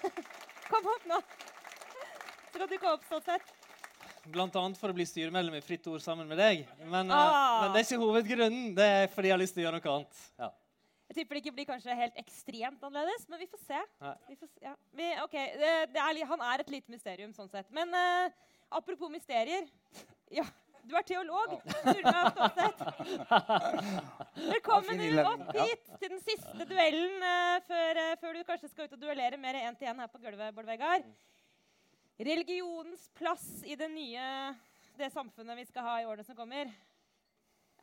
Kom 0.72 0.88
opp 0.94 1.04
nå. 1.10 1.20
Så 2.50 2.58
kan 2.62 2.70
du 2.70 2.76
gå 2.80 2.92
opp 2.96 3.04
sånn 3.10 3.24
sett. 3.26 3.52
Blant 4.32 4.56
annet 4.58 4.80
for 4.80 4.90
å 4.90 4.96
bli 4.96 5.04
styremedlem 5.06 5.58
i 5.60 5.62
Fritt 5.62 5.84
Ord 5.92 6.02
sammen 6.02 6.26
med 6.26 6.40
deg. 6.40 6.64
Men, 6.88 7.12
eh, 7.12 7.14
Ah. 7.14 7.60
men 7.62 7.74
det 7.76 7.82
er 7.82 7.86
ikke 7.86 8.00
hovedgrunnen. 8.02 8.72
Det 8.74 8.86
er 9.02 9.06
fordi 9.12 9.28
jeg 9.30 9.36
har 9.36 9.42
lyst 9.44 9.54
til 9.54 9.62
å 9.62 9.66
gjøre 9.68 9.78
noe 9.78 9.92
annet. 10.00 10.22
Ja. 10.40 10.48
Jeg 11.06 11.20
tipper 11.20 11.36
det 11.36 11.42
ikke 11.44 11.54
blir 11.54 11.66
kanskje 11.68 11.94
helt 11.94 12.16
ekstremt 12.18 12.82
annerledes, 12.82 13.26
men 13.30 13.38
vi 13.38 13.46
får 13.50 13.60
se. 13.62 13.80
Vi 14.26 14.36
får 14.40 14.48
se. 14.50 14.62
Ja. 14.64 14.72
Vi, 14.98 15.08
ok, 15.22 15.36
det, 15.62 15.72
det 15.94 16.02
er, 16.02 16.22
Han 16.32 16.44
er 16.48 16.62
et 16.64 16.72
lite 16.74 16.92
mysterium 16.92 17.34
sånn 17.36 17.50
sett. 17.52 17.68
Men 17.74 17.94
uh, 17.94 18.26
apropos 18.74 19.12
mysterier 19.12 19.68
ja, 20.34 20.44
Du 20.86 20.96
er 20.98 21.06
teolog. 21.06 21.54
Sturla 21.76 22.24
Stålseth. 22.34 22.82
Velkommen 24.50 25.22
opp 25.22 25.46
hit 25.54 25.88
til 26.02 26.10
den 26.10 26.20
siste 26.26 26.66
duellen 26.66 27.22
uh, 27.22 27.62
før, 27.70 28.02
uh, 28.02 28.12
før 28.22 28.38
du 28.38 28.44
kanskje 28.50 28.72
skal 28.74 28.90
ut 28.90 28.98
og 28.98 29.06
duellere 29.06 29.38
mer 29.38 29.62
én-til-én 29.62 30.02
her 30.02 30.10
på 30.10 30.22
gulvet. 30.22 30.54
Bård 30.58 30.70
Vegard. 30.70 31.06
Religionens 32.18 33.10
plass 33.14 33.46
i 33.62 33.78
det 33.78 33.92
nye 33.94 34.26
det 34.96 35.10
samfunnet 35.12 35.58
vi 35.58 35.66
skal 35.68 35.84
ha 35.84 35.96
i 36.00 36.06
årene 36.08 36.24
som 36.26 36.38
kommer. 36.38 36.70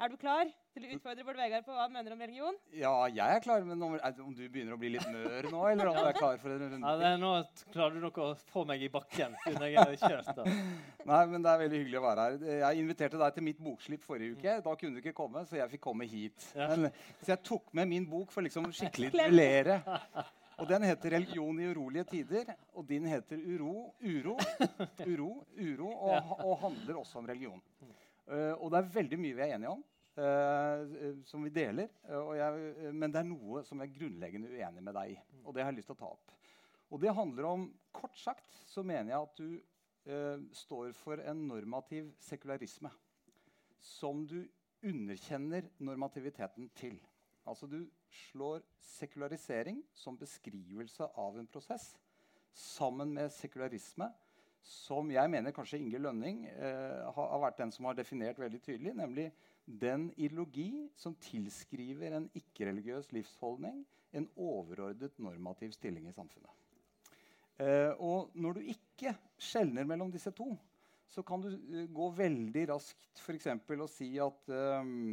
Er 0.02 0.10
du 0.10 0.16
klar 0.18 0.48
til 0.74 0.86
å 0.88 0.90
utfordre 0.96 1.24
Bård 1.24 1.38
Vegar 1.38 1.62
på 1.64 1.72
hva 1.72 1.84
han 1.86 1.92
mener 1.94 2.16
om 2.16 2.22
religion? 2.24 2.56
Ja, 2.76 2.92
jeg 3.14 3.36
er 3.38 3.42
klar, 3.46 3.62
men 3.64 3.82
om, 3.86 3.94
er- 3.94 4.22
om 4.24 4.32
du 4.34 4.42
begynner 4.50 4.74
å 4.74 4.80
bli 4.82 4.90
litt 4.96 5.06
mør 5.14 5.46
nå, 5.54 5.60
eller 5.70 5.92
om 5.92 6.00
du 6.00 6.08
er 6.10 6.18
klar 6.18 6.40
for 6.42 6.50
en 6.56 6.64
runde 6.64 6.80
Ja, 6.90 6.94
det 6.98 7.06
er, 7.12 7.20
nå 7.22 7.30
klarer 7.76 7.94
du 7.94 8.02
nok 8.08 8.18
å 8.18 8.28
få 8.50 8.64
meg 8.68 8.82
i 8.82 8.90
bakken. 8.92 9.36
siden 9.46 9.68
jeg 9.70 9.78
er 9.78 9.94
kjørt 10.02 10.32
da. 10.40 10.46
Nei, 11.12 11.22
men 11.30 11.46
det 11.46 11.52
er 11.54 11.62
veldig 11.62 11.82
hyggelig 11.84 12.00
å 12.02 12.04
være 12.08 12.26
her. 12.26 12.46
Jeg 12.64 12.82
inviterte 12.84 13.22
deg 13.22 13.38
til 13.38 13.48
mitt 13.52 13.62
bokslipp 13.64 14.04
forrige 14.10 14.36
uke. 14.40 14.56
Da 14.66 14.76
kunne 14.82 14.98
du 14.98 15.02
ikke 15.04 15.16
komme, 15.22 15.46
så 15.48 15.62
jeg 15.62 15.72
fikk 15.76 15.86
komme 15.86 16.10
hit. 16.10 16.50
Ja. 16.58 16.72
Men, 16.74 16.90
så 17.22 17.36
jeg 17.36 17.44
tok 17.54 17.70
med 17.78 17.92
min 17.94 18.10
bok 18.10 18.34
for 18.34 18.42
liksom 18.46 18.72
skikkelig 18.74 19.14
å 19.14 19.18
duellere. 19.30 19.78
Og 20.62 20.68
den 20.70 20.84
heter 20.86 21.10
'Religion 21.16 21.60
i 21.62 21.70
urolige 21.70 22.04
tider', 22.12 22.52
og 22.78 22.86
din 22.90 23.06
heter 23.10 23.38
'Uro, 23.42 23.94
uro, 24.02 24.36
uro, 25.06 25.30
uro', 25.58 25.94
og, 25.94 26.34
og 26.50 26.60
handler 26.66 27.00
også 27.02 27.18
om 27.22 27.26
religion. 27.30 27.62
Eh, 28.28 28.54
og 28.54 28.72
det 28.72 28.80
er 28.80 28.94
veldig 28.98 29.20
mye 29.20 29.38
vi 29.38 29.44
er 29.44 29.56
enige 29.58 29.74
om, 29.74 29.84
eh, 30.16 31.20
som 31.28 31.44
vi 31.44 31.52
deler. 31.54 31.90
og 32.20 32.36
jeg, 32.38 32.94
men 32.94 33.12
det 33.12 33.22
er 33.22 33.30
noe 33.30 33.64
som 33.68 33.82
jeg 33.82 33.92
er 33.92 34.00
grunnleggende 34.00 34.52
uenig 34.52 34.84
med 34.84 34.96
deg 35.00 35.14
i. 35.16 35.20
Og 35.44 35.54
det 35.54 35.64
har 35.64 35.72
jeg 35.72 35.82
lyst 35.82 35.92
til 35.92 35.98
å 35.98 36.04
ta 36.04 36.12
opp. 36.14 36.34
Og 36.94 37.02
det 37.02 37.16
handler 37.16 37.50
om 37.50 37.70
Kort 37.94 38.18
sagt 38.18 38.50
så 38.68 38.84
mener 38.84 39.14
jeg 39.14 39.22
at 39.22 39.38
du 39.38 40.50
står 40.52 40.90
for 41.00 41.22
en 41.24 41.46
normativ 41.48 42.10
sekularisme 42.20 42.90
som 43.80 44.26
du 44.28 44.42
underkjenner 44.84 45.70
normativiteten 45.80 46.68
til. 46.76 46.98
Altså 47.48 47.68
du 47.68 47.86
slår 48.12 48.64
sekularisering 48.80 49.82
som 49.96 50.18
beskrivelse 50.20 51.08
av 51.20 51.40
en 51.40 51.48
prosess 51.48 51.94
sammen 52.54 53.14
med 53.16 53.32
sekularisme, 53.34 54.08
som 54.64 55.10
jeg 55.12 55.30
mener 55.32 55.52
kanskje 55.56 55.80
Inge 55.82 56.00
Lønning 56.00 56.46
eh, 56.48 57.04
har, 57.16 57.40
vært 57.44 57.60
den 57.60 57.72
som 57.76 57.90
har 57.90 57.98
definert 57.98 58.40
veldig 58.40 58.62
tydelig, 58.64 58.94
nemlig 58.96 59.28
den 59.66 60.10
ideologi 60.16 60.88
som 61.00 61.16
tilskriver 61.20 62.16
en 62.16 62.30
ikke-religiøs 62.40 63.12
livsholdning 63.16 63.84
en 64.14 64.28
overordnet 64.38 65.18
normativ 65.20 65.74
stilling 65.76 66.08
i 66.08 66.16
samfunnet. 66.16 66.52
Eh, 67.62 67.92
og 68.00 68.32
når 68.40 68.58
du 68.58 68.70
ikke 68.74 69.14
skjelner 69.42 69.88
mellom 69.90 70.12
disse 70.14 70.32
to, 70.36 70.54
så 71.14 71.22
kan 71.22 71.44
du 71.44 71.52
uh, 71.52 71.84
gå 71.94 72.08
veldig 72.18 72.64
raskt 72.72 73.22
eksempel 73.30 73.84
og 73.86 73.92
si 73.92 74.08
at 74.22 74.48
um, 74.82 75.12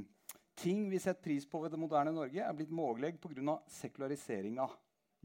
ting 0.57 0.87
vi 0.89 1.01
setter 1.03 1.21
pris 1.27 1.45
på 1.49 1.61
ved 1.61 1.75
det 1.75 1.81
moderne 1.81 2.15
Norge, 2.17 2.41
er 2.41 2.57
blitt 2.57 2.73
mulig 2.73 3.19
pga. 3.21 3.59
sekulariseringa. 3.69 4.69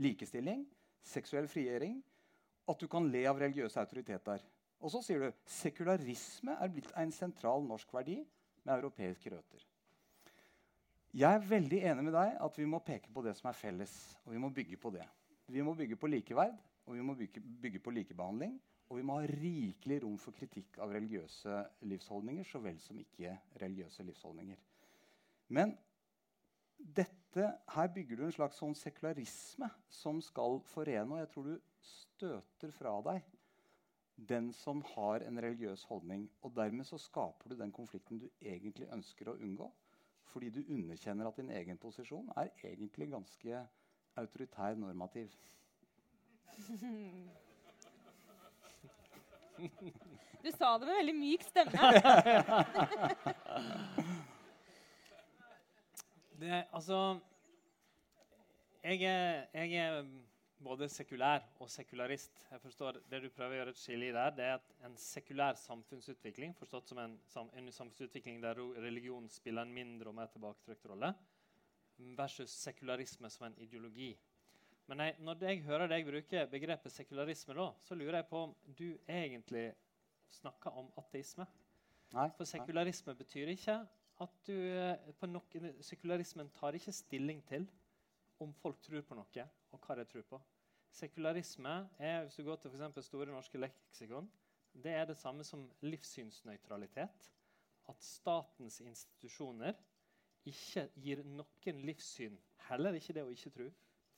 Likestilling, 0.03 0.65
seksuell 1.07 1.47
frigjøring, 1.47 2.01
at 2.65 2.81
du 2.81 2.87
kan 2.89 3.07
le 3.11 3.23
av 3.29 3.39
religiøse 3.39 3.79
autoriteter. 3.81 4.43
Og 4.81 4.91
så 4.91 5.01
sier 5.05 5.21
du 5.21 5.45
sekularisme 5.49 6.57
er 6.61 6.71
blitt 6.73 6.91
en 6.99 7.13
sentral 7.13 7.63
norsk 7.65 7.93
verdi 7.95 8.19
med 8.65 8.75
europeiske 8.75 9.31
røtter. 9.33 9.63
Jeg 11.15 11.31
er 11.31 11.47
veldig 11.47 11.77
enig 11.91 12.03
med 12.09 12.15
deg 12.17 12.33
at 12.43 12.57
vi 12.59 12.65
må 12.67 12.81
peke 12.83 13.11
på 13.13 13.23
det 13.23 13.37
som 13.37 13.47
er 13.47 13.55
felles, 13.55 13.93
og 14.25 14.33
vi 14.35 14.41
må 14.41 14.49
bygge 14.51 14.77
på 14.81 14.91
det. 14.91 15.05
Vi 15.47 15.63
må 15.63 15.75
bygge 15.77 15.95
på 15.95 16.09
likeverd, 16.11 16.57
og 16.85 16.97
vi 16.97 17.05
må 17.05 17.15
bygge, 17.15 17.41
bygge 17.61 17.79
på 17.79 17.93
likebehandling. 17.95 18.57
Og 18.89 18.99
vi 18.99 19.05
må 19.05 19.15
ha 19.17 19.29
rikelig 19.29 20.01
rom 20.03 20.17
for 20.21 20.35
kritikk 20.37 20.77
av 20.83 20.91
religiøse 20.93 21.61
livsholdninger 21.89 22.45
så 22.45 22.61
vel 22.61 22.77
som 22.83 22.99
ikke-religiøse 23.01 24.05
livsholdninger. 24.05 24.59
Men 25.57 25.73
dette, 26.77 27.47
her 27.73 27.87
bygger 27.95 28.19
du 28.19 28.25
en 28.27 28.35
slags 28.35 28.59
sånn 28.61 28.75
sekularisme 28.77 29.71
som 29.89 30.19
skal 30.21 30.59
forene. 30.69 31.15
Og 31.15 31.23
jeg 31.23 31.31
tror 31.31 31.47
du 31.47 31.55
støter 31.85 32.71
fra 32.75 32.97
deg 33.05 33.23
den 34.15 34.53
som 34.53 34.83
har 34.95 35.19
en 35.27 35.41
religiøs 35.43 35.83
holdning. 35.83 36.29
Og 36.41 36.55
dermed 36.55 36.85
så 36.87 36.97
skaper 36.97 37.49
du 37.49 37.55
den 37.59 37.71
konflikten 37.71 38.19
du 38.19 38.29
egentlig 38.41 38.87
ønsker 38.93 39.29
å 39.29 39.37
unngå. 39.37 39.71
Fordi 40.25 40.49
du 40.49 40.61
underkjenner 40.63 41.27
at 41.27 41.37
din 41.37 41.51
egen 41.51 41.77
posisjon 41.77 42.31
er 42.37 42.49
egentlig 42.63 43.09
ganske 43.11 43.65
autoritær 44.15 44.75
normativ. 44.75 45.35
Du 50.45 50.51
sa 50.51 50.77
det 50.77 50.85
med 50.85 50.97
veldig 50.99 51.13
myk 51.15 51.43
stemme. 51.47 51.79
Det, 56.35 56.65
altså 56.75 57.19
jeg 58.83 59.01
er, 59.07 59.45
jeg 59.53 59.73
er 59.79 60.03
både 60.63 60.87
sekulær 60.89 61.43
og 61.59 61.69
sekularist. 61.69 62.39
Jeg 62.51 62.61
forstår 62.61 62.99
Det 63.09 63.21
du 63.23 63.29
prøver 63.29 63.55
å 63.55 63.59
gjøre 63.59 63.73
et 63.75 63.79
skille 63.79 64.09
i 64.09 64.13
der, 64.15 64.29
det 64.35 64.45
er 64.45 64.53
at 64.59 64.69
en 64.87 64.95
sekulær 64.97 65.57
samfunnsutvikling, 65.59 66.55
forstått 66.55 66.91
som 66.91 67.01
en, 67.03 67.17
en 67.57 67.71
samfunnsutvikling 67.71 68.41
der 68.43 68.61
religion 68.81 69.29
spiller 69.29 69.65
en 69.65 69.73
mindre 69.73 70.09
og 70.09 70.15
mer 70.15 70.31
tilbaketrykt 70.33 70.87
rolle, 70.91 71.13
versus 72.17 72.51
sekularisme 72.51 73.29
som 73.29 73.47
en 73.47 73.57
ideologi. 73.63 74.13
Men 74.87 75.01
jeg, 75.01 75.15
når 75.19 75.43
jeg 75.47 75.61
hører 75.65 75.89
deg 75.89 76.05
bruke 76.05 76.47
begrepet 76.51 76.93
sekularisme, 76.93 77.55
da, 77.57 77.71
så 77.81 77.95
lurer 77.97 78.19
jeg 78.19 78.29
på 78.29 78.41
om 78.43 78.55
du 78.77 78.97
egentlig 79.07 79.71
snakker 80.29 80.75
om 80.77 80.91
ateisme. 81.01 81.47
Nei, 82.13 82.27
For 82.37 82.47
sekularisme 82.47 83.15
betyr 83.17 83.49
ikke 83.55 83.79
at 84.23 84.35
du 84.47 84.53
eh, 84.55 85.09
på 85.19 85.27
noe, 85.27 85.71
Sekularismen 85.83 86.51
tar 86.55 86.77
ikke 86.77 86.93
stilling 86.95 87.41
til 87.49 87.65
om 88.43 88.53
folk 88.61 88.79
tror 88.83 89.03
på 89.07 89.17
noe, 89.17 89.47
og 89.75 89.85
hva 89.85 89.97
de 89.99 90.07
tror 90.09 90.25
på. 90.29 90.41
Sekularisme 90.95 91.75
er, 91.99 92.23
hvis 92.23 92.37
du 92.39 92.45
går 92.47 92.61
til 92.61 92.71
for 92.71 93.03
Store 93.03 93.27
norske 93.27 93.59
leksikon, 93.59 94.29
det 94.83 94.91
er 94.91 95.05
det 95.05 95.17
samme 95.17 95.43
som 95.43 95.67
livssynsnøytralitet. 95.83 97.31
At 97.89 98.01
statens 98.01 98.79
institusjoner 98.81 99.75
ikke 100.49 100.87
gir 101.01 101.21
noen 101.25 101.81
livssyn, 101.85 102.37
heller 102.69 102.97
ikke 102.97 103.13
det 103.13 103.25
å 103.25 103.33
ikke 103.33 103.53
tro, 103.53 103.69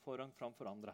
forrang 0.03 0.31
framfor 0.35 0.69
andre. 0.69 0.93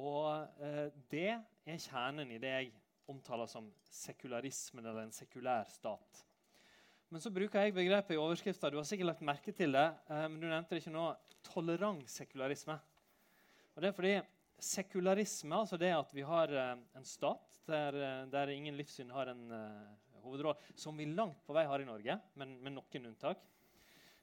Og 0.00 0.62
eh, 0.62 0.88
det 1.10 1.28
er 1.30 1.82
kjernen 1.82 2.30
i 2.30 2.40
det 2.42 2.50
jeg 2.50 2.72
omtaler 3.10 3.50
som 3.50 3.68
sekularismen 3.90 4.86
eller 4.86 5.06
en 5.06 5.14
sekulær 5.14 5.66
stat. 5.70 6.24
Men 7.10 7.22
så 7.22 7.32
bruker 7.34 7.64
jeg 7.66 7.74
begrepet 7.74 8.14
i 8.14 8.20
overskrifta. 8.22 8.70
Du 8.70 8.78
har 8.78 8.86
sikkert 8.86 9.10
lagt 9.10 9.26
merke 9.26 9.54
til 9.54 9.74
det, 9.74 9.88
eh, 10.10 10.26
men 10.28 10.38
du 10.38 10.46
nevnte 10.46 10.76
det 10.76 10.84
ikke 10.84 10.94
nå. 10.94 11.08
Tolerant 11.50 12.10
sekularisme. 12.10 12.76
Og 13.74 13.82
det 13.82 13.90
er 13.90 13.96
fordi 13.96 14.14
sekularisme, 14.60 15.56
altså 15.56 15.78
det 15.80 15.92
at 15.96 16.10
vi 16.14 16.24
har 16.26 16.52
eh, 16.52 16.74
en 16.98 17.06
stat 17.06 17.60
der, 17.68 17.96
eh, 17.96 18.26
der 18.32 18.52
ingen 18.52 18.76
livssyn 18.76 19.12
har 19.14 19.30
en 19.32 19.46
uh, 19.52 20.20
hovedrolle, 20.24 20.58
som 20.76 20.98
vi 20.98 21.06
langt 21.08 21.40
på 21.46 21.56
vei 21.56 21.64
har 21.68 21.80
i 21.80 21.88
Norge, 21.88 22.18
men 22.36 22.58
med 22.60 22.76
noen 22.76 23.08
unntak, 23.12 23.40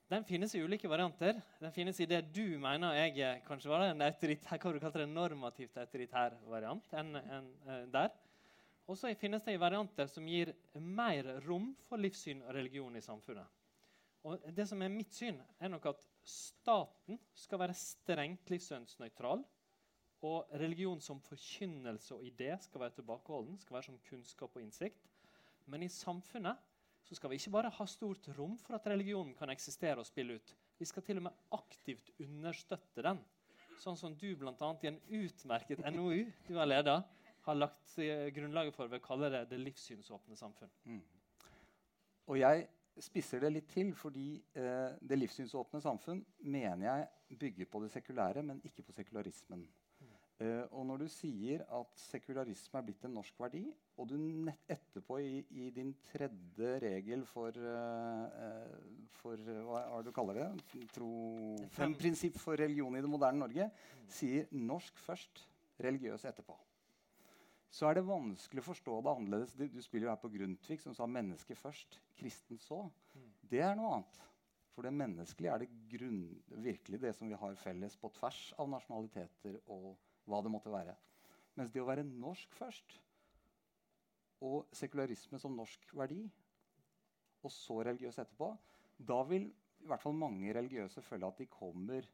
den 0.07 0.23
finnes 0.23 0.53
i 0.55 0.62
ulike 0.63 0.88
varianter. 0.88 1.41
Den 1.60 1.73
finnes 1.75 1.97
i 1.99 2.07
det 2.07 2.21
du 2.31 2.55
mener 2.63 2.95
jeg 2.95 3.41
kanskje 3.47 3.71
var 3.73 3.89
en 3.89 4.05
autoritær, 4.05 4.60
hva 4.62 4.71
du 4.71 4.79
kalte 4.79 5.01
det, 5.01 5.10
normativt 5.12 5.81
autoritær 5.81 6.38
variant. 6.47 6.93
enn, 6.93 7.15
eh, 7.15 7.86
der. 7.91 8.10
Og 8.88 8.95
så 8.95 9.13
finnes 9.19 9.43
det 9.43 9.53
i 9.53 9.60
varianter 9.60 10.07
som 10.07 10.25
gir 10.25 10.53
mer 10.79 11.41
rom 11.45 11.75
for 11.89 11.97
livssyn 11.97 12.41
og 12.43 12.53
religion 12.55 12.95
i 12.95 13.01
samfunnet. 13.01 13.45
Og 14.23 14.39
det 14.55 14.67
som 14.67 14.81
er 14.81 14.88
mitt 14.88 15.12
syn, 15.12 15.41
er 15.60 15.67
nok 15.67 15.86
at 15.86 16.07
staten 16.27 17.19
skal 17.35 17.61
være 17.61 17.77
strengt 17.77 18.49
livssynsnøytral. 18.51 19.43
Og 20.27 20.49
religion 20.57 21.01
som 21.01 21.19
forkynnelse 21.21 22.15
og 22.15 22.23
idé 22.25 22.55
skal 22.61 22.81
være 22.81 22.95
tilbakeholden, 22.97 23.59
skal 23.61 23.77
være 23.77 23.87
som 23.89 23.99
kunnskap 24.09 24.55
og 24.55 24.63
innsikt. 24.63 25.03
Men 25.69 25.83
i 25.85 25.91
samfunnet 25.93 26.57
så 27.05 27.15
skal 27.15 27.29
vi 27.29 27.37
ikke 27.39 27.53
bare 27.53 27.71
ha 27.71 27.85
stort 27.87 28.27
rom 28.37 28.57
for 28.59 28.75
at 28.75 28.87
religionen 28.89 29.35
kan 29.37 29.51
eksistere 29.53 30.01
og 30.01 30.07
spille 30.09 30.39
ut. 30.39 30.55
Vi 30.79 30.85
skal 30.85 31.03
til 31.03 31.21
og 31.21 31.27
med 31.27 31.43
aktivt 31.55 32.09
understøtte 32.19 33.05
den. 33.05 33.21
Sånn 33.77 33.97
som 33.99 34.15
du 34.17 34.31
bl.a. 34.35 34.71
i 34.81 34.89
en 34.89 34.99
utmerket 35.21 35.83
NOU 35.93 36.25
du 36.47 36.55
har 36.57 36.67
leda, 36.67 36.97
har 37.45 37.55
lagt 37.55 37.93
eh, 38.01 38.27
grunnlaget 38.33 38.75
for 38.75 38.89
ved 38.89 38.99
å 38.99 39.05
kalle 39.05 39.29
det 39.31 39.43
det 39.51 39.61
livssynsåpne 39.61 40.35
samfunn. 40.35 40.73
Mm. 40.89 41.03
Og 42.27 42.39
jeg 42.41 42.65
spisser 43.03 43.41
det 43.43 43.51
litt 43.53 43.67
til, 43.71 43.91
fordi 43.97 44.29
eh, 44.57 44.95
det 45.01 45.17
livssynsåpne 45.19 45.81
samfunn 45.83 46.23
mener 46.45 46.86
jeg 46.88 47.39
bygger 47.39 47.69
på 47.71 47.81
det 47.83 47.91
sekulære, 47.93 48.43
men 48.45 48.62
ikke 48.67 48.86
på 48.88 48.95
sekularismen. 48.95 49.65
Eh, 50.38 50.63
og 50.69 50.86
når 50.86 51.01
du 51.01 51.07
sier 51.10 51.63
at 51.73 51.95
sekularisme 51.97 52.77
er 52.77 52.86
blitt 52.86 53.07
en 53.07 53.15
norsk 53.17 53.39
verdi, 53.41 53.63
og 53.97 54.12
du 54.12 54.13
nett 54.19 54.69
etterpå 54.69 55.17
i, 55.23 55.39
i 55.49 55.71
din 55.73 55.95
tredje 56.12 56.75
regel 56.83 57.25
for, 57.25 57.57
eh, 57.57 58.43
eh, 58.45 59.10
for 59.17 59.41
eh, 59.41 59.63
Hva 59.65 59.81
er 59.81 59.97
det 59.97 60.12
du 60.12 60.13
kaller 60.13 60.41
det? 60.43 60.47
Tro, 60.93 61.10
fem 61.73 61.97
prinsipp 61.97 62.38
for 62.41 62.60
religion 62.60 62.97
i 62.97 63.01
det 63.01 63.10
moderne 63.10 63.41
Norge, 63.47 63.71
sier 64.19 64.45
norsk 64.53 65.01
først, 65.07 65.47
religiøs 65.81 66.23
etterpå 66.25 66.57
så 67.69 67.89
er 67.89 67.97
det 67.97 68.08
vanskelig 68.08 68.63
å 68.63 68.67
forstå 68.69 69.01
det 69.03 69.12
annerledes. 69.12 69.53
Du, 69.58 69.65
du 69.67 69.82
spiller 69.84 70.08
jo 70.08 70.13
her 70.13 70.21
på 70.21 70.32
Grundtvig, 70.32 70.80
som 70.82 70.95
sa 70.95 71.06
'menneske 71.06 71.56
først, 71.56 71.99
kristen 72.15 72.58
så'. 72.58 72.89
Det 73.43 73.60
er 73.62 73.75
noe 73.75 73.97
annet. 73.97 74.21
For 74.77 74.86
det 74.86 74.93
menneskelige 74.93 75.53
er 75.53 75.63
det 75.63 75.73
grunn, 75.89 76.23
virkelig 76.63 76.99
det 77.01 77.15
som 77.17 77.27
vi 77.27 77.34
har 77.36 77.56
felles 77.58 77.95
på 77.97 78.12
tvers 78.13 78.53
av 78.62 78.69
nasjonaliteter 78.69 79.58
og 79.73 79.95
hva 80.30 80.41
det 80.45 80.51
måtte 80.53 80.69
være. 80.69 80.93
Mens 81.58 81.71
det 81.73 81.82
å 81.82 81.88
være 81.89 82.06
norsk 82.06 82.53
først, 82.53 82.99
og 84.45 84.67
sekularisme 84.77 85.39
som 85.41 85.56
norsk 85.58 85.95
verdi, 85.97 86.21
og 87.41 87.51
så 87.51 87.80
religiøs 87.88 88.19
etterpå, 88.21 88.51
da 88.97 89.23
vil 89.25 89.49
i 89.49 89.89
hvert 89.89 90.03
fall 90.03 90.13
mange 90.17 90.53
religiøse 90.53 91.01
føle 91.06 91.25
at 91.25 91.41
de 91.41 91.49
kommer 91.49 92.06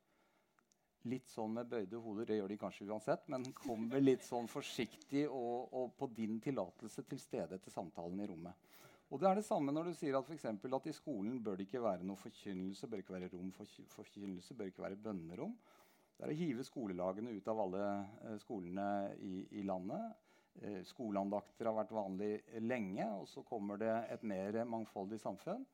litt 1.09 1.29
sånn 1.31 1.53
med 1.57 1.69
bøyde 1.71 1.99
hoder. 1.99 2.27
Det 2.29 2.37
gjør 2.37 2.53
de 2.53 2.59
kanskje 2.61 2.87
uansett, 2.87 3.27
men 3.31 3.45
kommer 3.57 4.03
litt 4.03 4.23
sånn 4.25 4.47
forsiktig 4.51 5.25
og, 5.27 5.73
og 5.75 5.93
på 5.99 6.09
din 6.15 6.39
tillatelse 6.43 7.05
til 7.09 7.21
stede 7.21 7.59
til 7.59 7.73
samtalen 7.75 8.23
i 8.23 8.29
rommet. 8.29 8.71
Og 9.13 9.19
det 9.21 9.29
er 9.29 9.37
det 9.37 9.45
samme 9.45 9.73
når 9.75 9.91
du 9.91 9.97
sier 9.97 10.15
at, 10.17 10.25
for 10.25 10.33
eksempel, 10.33 10.73
at 10.73 10.87
i 10.89 10.95
skolen 10.95 11.37
bør 11.43 11.59
det 11.59 11.67
ikke 11.67 11.83
være 11.83 12.07
noe 12.07 12.17
forkynnelse, 12.17 12.89
bør 12.89 13.03
ikke 13.03 13.13
være 13.13 13.29
rom 13.35 13.51
for 13.53 13.69
forkynnelse, 13.93 14.55
bør 14.57 14.71
ikke 14.71 14.85
være 14.87 15.01
bønnerom. 15.03 15.53
Det 16.17 16.25
er 16.25 16.33
å 16.33 16.37
hive 16.39 16.65
skolelagene 16.65 17.33
ut 17.35 17.49
av 17.51 17.61
alle 17.61 17.83
eh, 18.23 18.37
skolene 18.41 18.87
i, 19.21 19.43
i 19.59 19.65
landet. 19.67 20.15
Eh, 20.61 20.81
skoleandakter 20.87 21.69
har 21.69 21.77
vært 21.77 21.93
vanlig 21.93 22.31
lenge, 22.65 23.05
og 23.19 23.27
så 23.29 23.43
kommer 23.45 23.81
det 23.81 23.93
et 24.13 24.25
mer 24.25 24.63
mangfoldig 24.69 25.19
samfunn. 25.21 25.65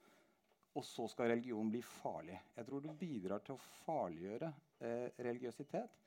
Og 0.76 0.86
så 0.86 1.08
skal 1.12 1.32
religion 1.32 1.72
bli 1.72 1.82
farlig. 1.84 2.38
Jeg 2.56 2.68
tror 2.68 2.84
du 2.84 2.92
bidrar 3.00 3.44
til 3.46 3.56
å 3.56 3.64
farliggjøre 3.86 4.52
eh, 4.80 5.10
religiøsitet 5.20 6.00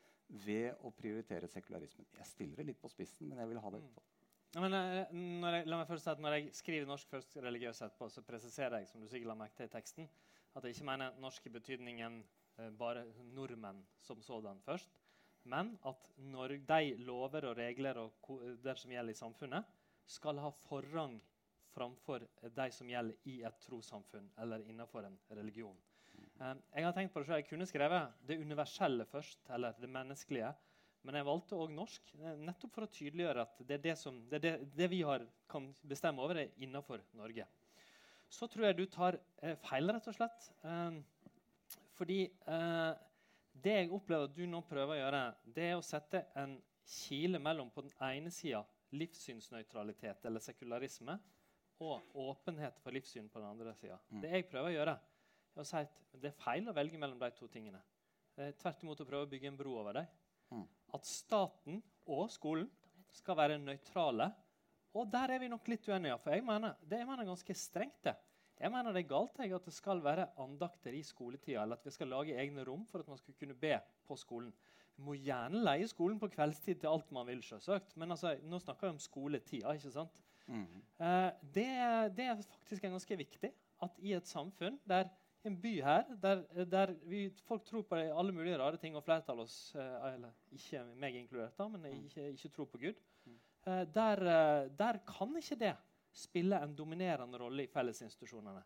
ved 0.47 0.85
å 0.87 0.93
prioritere 0.97 1.49
sekularismen. 1.51 2.09
Jeg 2.19 2.29
stiller 2.31 2.63
det 2.63 2.71
litt 2.71 2.81
på 2.81 2.91
spissen, 2.93 3.29
men 3.29 3.43
jeg 3.43 3.51
vil 3.51 3.61
ha 3.63 3.73
det 3.75 3.83
på. 3.85 4.05
Ja, 4.53 4.61
men, 4.61 4.77
eh, 4.77 5.57
jeg, 5.57 5.67
la 5.67 5.81
meg 5.81 5.89
først 5.89 6.05
si 6.05 6.13
at 6.13 6.21
Når 6.21 6.37
jeg 6.37 6.55
skriver 6.55 6.87
norsk 6.89 7.09
først 7.09 7.37
religiøs 7.37 7.83
etterpå, 7.83 8.09
så 8.09 8.23
presiserer 8.23 8.79
jeg 8.81 8.89
som 8.89 9.01
du 9.01 9.09
sikkert 9.09 9.33
la 9.33 9.39
merke 9.41 9.57
til 9.57 9.71
i 9.71 9.73
teksten, 9.73 10.09
at 10.55 10.65
jeg 10.65 10.77
ikke 10.77 10.89
mener 10.91 11.21
norsk 11.21 11.47
i 11.47 11.55
betydningen 11.55 12.23
eh, 12.59 12.71
bare 12.71 13.07
nordmenn 13.33 13.85
som 14.01 14.23
sådan 14.23 14.61
først. 14.65 14.91
Men 15.45 15.79
at 15.89 16.11
når 16.17 16.59
de 16.69 16.97
lover 17.03 17.49
og 17.49 17.57
regler 17.57 17.99
og 17.99 18.29
det 18.63 18.77
som 18.79 18.93
gjelder 18.93 19.11
i 19.11 19.19
samfunnet, 19.19 19.65
skal 20.07 20.39
ha 20.39 20.51
forrang 20.51 21.17
framfor 21.73 22.27
de 22.43 22.69
som 22.71 22.91
gjelder 22.91 23.17
i 23.25 23.41
et 23.47 23.59
trossamfunn 23.65 24.29
eller 24.39 24.63
innenfor 24.69 25.07
en 25.09 25.19
religion. 25.31 25.79
Um, 26.41 26.61
jeg 26.75 26.87
har 26.87 26.95
tenkt 26.97 27.13
på 27.15 27.23
det 27.23 27.29
selv. 27.29 27.41
Jeg 27.43 27.49
kunne 27.51 27.69
skrevet 27.69 28.27
det 28.29 28.39
universelle 28.41 29.07
først, 29.09 29.43
eller 29.55 29.77
det 29.81 29.91
menneskelige. 29.91 30.53
Men 31.03 31.19
jeg 31.19 31.27
valgte 31.27 31.59
òg 31.59 31.73
norsk, 31.75 32.13
eh, 32.21 32.37
nettopp 32.47 32.77
for 32.77 32.87
å 32.87 32.91
tydeliggjøre 32.95 33.43
at 33.43 33.63
det, 33.67 33.79
det, 33.83 33.97
som, 33.99 34.21
det, 34.31 34.53
det 34.71 34.87
vi 34.91 35.01
har, 35.03 35.25
kan 35.51 35.67
bestemme 35.83 36.23
over, 36.23 36.39
er 36.45 36.53
innenfor 36.63 37.03
Norge. 37.19 37.47
Så 38.33 38.47
tror 38.49 38.69
jeg 38.69 38.79
du 38.79 38.85
tar 38.87 39.19
eh, 39.43 39.57
feil, 39.67 39.91
rett 39.91 40.07
og 40.09 40.15
slett. 40.15 40.47
Fordi 41.99 42.21
eh, 42.31 42.93
det 43.65 43.75
jeg 43.81 43.91
opplever 43.93 44.31
at 44.31 44.37
du 44.37 44.45
nå 44.49 44.63
prøver 44.69 44.95
å 44.95 45.01
gjøre, 45.01 45.25
det 45.59 45.67
er 45.73 45.75
å 45.81 45.85
sette 45.85 46.23
en 46.39 46.55
kile 46.89 47.41
mellom 47.43 47.71
på 47.75 47.85
den 47.85 47.93
ene 48.03 48.31
sida 48.35 48.63
livssynsnøytralitet 48.93 50.27
eller 50.29 50.43
sekularisme 50.45 51.17
og 51.83 52.17
åpenhet 52.19 52.79
for 52.83 52.95
livssyn 52.95 53.29
på 53.33 53.41
den 53.41 53.49
andre 53.49 53.75
sida. 53.79 53.99
Mm. 54.11 54.21
Det 54.23 54.33
jeg 54.37 54.49
prøver 54.51 54.71
å 54.71 54.75
gjøre, 54.77 54.97
er 55.61 55.65
å 55.65 55.69
si 55.69 55.81
at 55.81 56.21
det 56.23 56.31
er 56.31 56.39
feil 56.41 56.69
å 56.69 56.77
velge 56.77 57.01
mellom 57.01 57.21
de 57.21 57.31
to 57.37 57.49
tingene. 57.53 57.81
Det 58.33 58.49
er 58.49 58.59
tvert 58.61 58.85
imot 58.85 59.03
å 59.03 59.09
prøve 59.09 59.27
å 59.27 59.31
bygge 59.33 59.51
en 59.51 59.59
bro 59.59 59.75
over 59.81 59.99
dem. 59.99 60.09
Mm. 60.53 60.65
At 60.97 61.09
staten 61.09 61.83
og 62.09 62.29
skolen 62.33 62.69
skal 63.13 63.37
være 63.39 63.61
nøytrale. 63.61 64.31
Og 64.97 65.09
der 65.13 65.35
er 65.35 65.41
vi 65.41 65.51
nok 65.53 65.69
litt 65.73 65.89
uenige. 65.89 66.19
For 66.21 66.35
jeg 66.35 66.45
mener, 66.45 66.77
det 66.89 67.01
jeg 67.01 67.09
mener 67.09 67.29
ganske 67.29 67.57
strengt. 67.57 68.01
det. 68.05 68.17
Jeg 68.61 68.71
mener 68.71 68.95
det 68.95 69.03
er 69.03 69.11
galt 69.11 69.41
jeg, 69.41 69.53
at 69.57 69.65
det 69.67 69.75
skal 69.75 70.03
være 70.05 70.29
andakter 70.41 70.95
i 70.95 71.03
skoletida, 71.03 71.65
eller 71.65 71.81
at 71.81 71.87
vi 71.87 71.95
skal 71.95 72.13
lage 72.13 72.37
egne 72.39 72.65
rom 72.69 72.85
for 72.87 73.03
at 73.03 73.09
man 73.11 73.19
skal 73.19 73.35
kunne 73.35 73.57
be 73.59 73.75
på 74.07 74.17
skolen. 74.21 74.53
Vi 74.97 75.03
må 75.07 75.17
gjerne 75.17 75.63
leie 75.65 75.89
skolen 75.89 76.21
på 76.21 76.29
kveldstid 76.31 76.83
til 76.83 76.93
alt 76.93 77.09
man 77.17 77.27
vil, 77.27 77.41
selvsagt. 77.43 77.97
Men 77.99 78.13
altså, 78.15 78.37
nå 78.45 78.61
snakker 78.63 78.87
vi 78.87 78.95
om 78.95 79.01
skoletida. 79.03 79.73
ikke 79.75 79.93
sant? 79.95 80.21
Mm. 80.47 80.67
Uh, 81.01 81.31
det, 81.55 81.67
det, 82.17 82.29
er 82.29 82.45
faktisk 82.45 82.85
ganske 82.85 83.19
viktig 83.19 83.53
at 83.83 83.99
i 84.03 84.15
et 84.15 84.29
samfunn 84.29 84.79
der 84.89 85.09
en 85.45 85.57
by 85.63 85.73
her 85.83 86.05
der, 86.23 86.43
der 86.71 86.93
vi, 87.09 87.25
folk 87.47 87.65
tror 87.67 87.83
på 87.89 87.99
alle 87.99 88.33
mulige 88.33 88.59
rare 88.59 88.79
ting, 88.81 88.97
og 88.97 89.05
flertallet 89.05 89.49
oss, 89.49 89.75
uh, 89.75 90.13
eller 90.13 90.35
ikke 90.55 90.85
meg 91.03 91.17
inkludert, 91.19 91.57
da, 91.59 91.69
men 91.69 91.87
mm. 91.87 92.05
ikke, 92.07 92.29
ikke 92.37 92.53
tror 92.57 92.69
på 92.71 92.83
Gud, 92.85 93.01
uh, 93.67 93.83
der, 93.95 94.23
der, 94.79 95.01
kan 95.09 95.35
ikke 95.37 95.59
det 95.65 95.75
spille 96.13 96.61
en 96.63 96.77
dominerende 96.77 97.41
rolle 97.41 97.67
i 97.67 97.73
fellesinstitusjonene. 97.73 98.63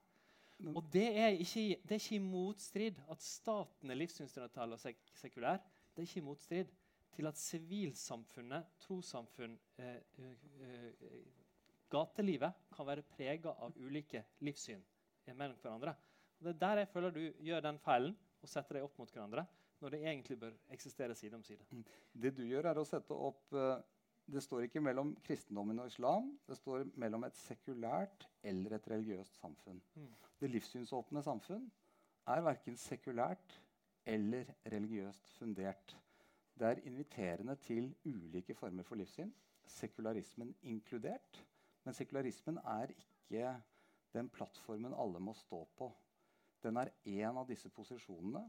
Og 0.74 0.84
det 0.92 1.06
er, 1.18 1.28
ikke, 1.28 1.76
det 1.82 1.92
er 1.96 2.00
ikke 2.00 2.16
i 2.16 2.24
motstrid 2.24 3.00
at 3.12 3.22
staten 3.22 3.92
er 3.92 3.98
livssynsnøytral 4.00 4.72
og 4.72 4.80
sek 4.80 5.00
sekulær. 5.20 5.60
Det 5.92 6.00
er 6.02 6.08
ikke 6.08 6.22
i 6.22 6.24
motstrid 6.24 6.70
til 7.16 7.28
at 7.28 7.38
sivilsamfunnet, 7.40 8.64
trossamfunn, 8.80 9.58
eh, 9.78 9.96
eh, 10.18 11.06
gatelivet 11.92 12.52
kan 12.76 12.88
være 12.88 13.04
prega 13.08 13.52
av 13.64 13.76
ulike 13.76 14.24
livssyn 14.44 14.82
mellom 15.32 15.56
hverandre. 15.62 15.94
Det 16.38 16.52
er 16.54 16.60
der 16.60 16.82
jeg 16.82 16.88
føler 16.92 17.14
du 17.14 17.22
gjør 17.42 17.64
den 17.64 17.78
feilen 17.82 18.16
og 18.42 18.50
setter 18.50 18.78
deg 18.78 18.86
opp 18.86 18.98
mot 19.00 19.12
hverandre 19.12 19.46
når 19.80 19.92
det 19.92 20.00
egentlig 20.02 20.38
bør 20.40 20.54
eksistere 20.72 21.14
side 21.14 21.36
om 21.36 21.42
side. 21.44 21.64
Mm. 21.70 21.84
Det 22.22 22.32
du 22.36 22.42
gjør, 22.46 22.70
er 22.70 22.80
å 22.80 22.86
sette 22.88 23.12
opp 23.12 23.52
uh, 23.56 23.76
Det 24.26 24.42
står 24.42 24.64
ikke 24.66 24.80
mellom 24.82 25.12
kristendommen 25.22 25.78
og 25.78 25.86
islam. 25.86 26.32
Det 26.48 26.56
står 26.58 26.88
mellom 26.98 27.24
et 27.28 27.36
sekulært 27.38 28.24
eller 28.42 28.74
et 28.74 28.88
religiøst 28.90 29.36
samfunn. 29.38 29.78
Mm. 29.94 30.08
Det 30.40 30.50
livssynsåpne 30.50 31.22
samfunn 31.22 31.68
er 32.34 32.42
verken 32.42 32.76
sekulært 32.80 33.60
eller 34.06 34.50
religiøst 34.66 35.30
fundert. 35.38 35.94
Det 36.58 36.66
er 36.66 36.82
inviterende 36.88 37.54
til 37.62 37.92
ulike 38.04 38.54
former 38.54 38.82
for 38.82 38.98
livssyn, 38.98 39.30
sekularismen 39.66 40.54
inkludert. 40.62 41.44
Men 41.84 41.94
sekularismen 41.94 42.58
er 42.64 42.90
ikke 42.96 43.52
den 44.16 44.28
plattformen 44.32 44.94
alle 44.96 45.20
må 45.20 45.34
stå 45.38 45.62
på. 45.78 45.92
Den 46.66 46.80
er 46.82 46.90
én 47.06 47.38
av 47.38 47.46
disse 47.46 47.70
posisjonene. 47.70 48.42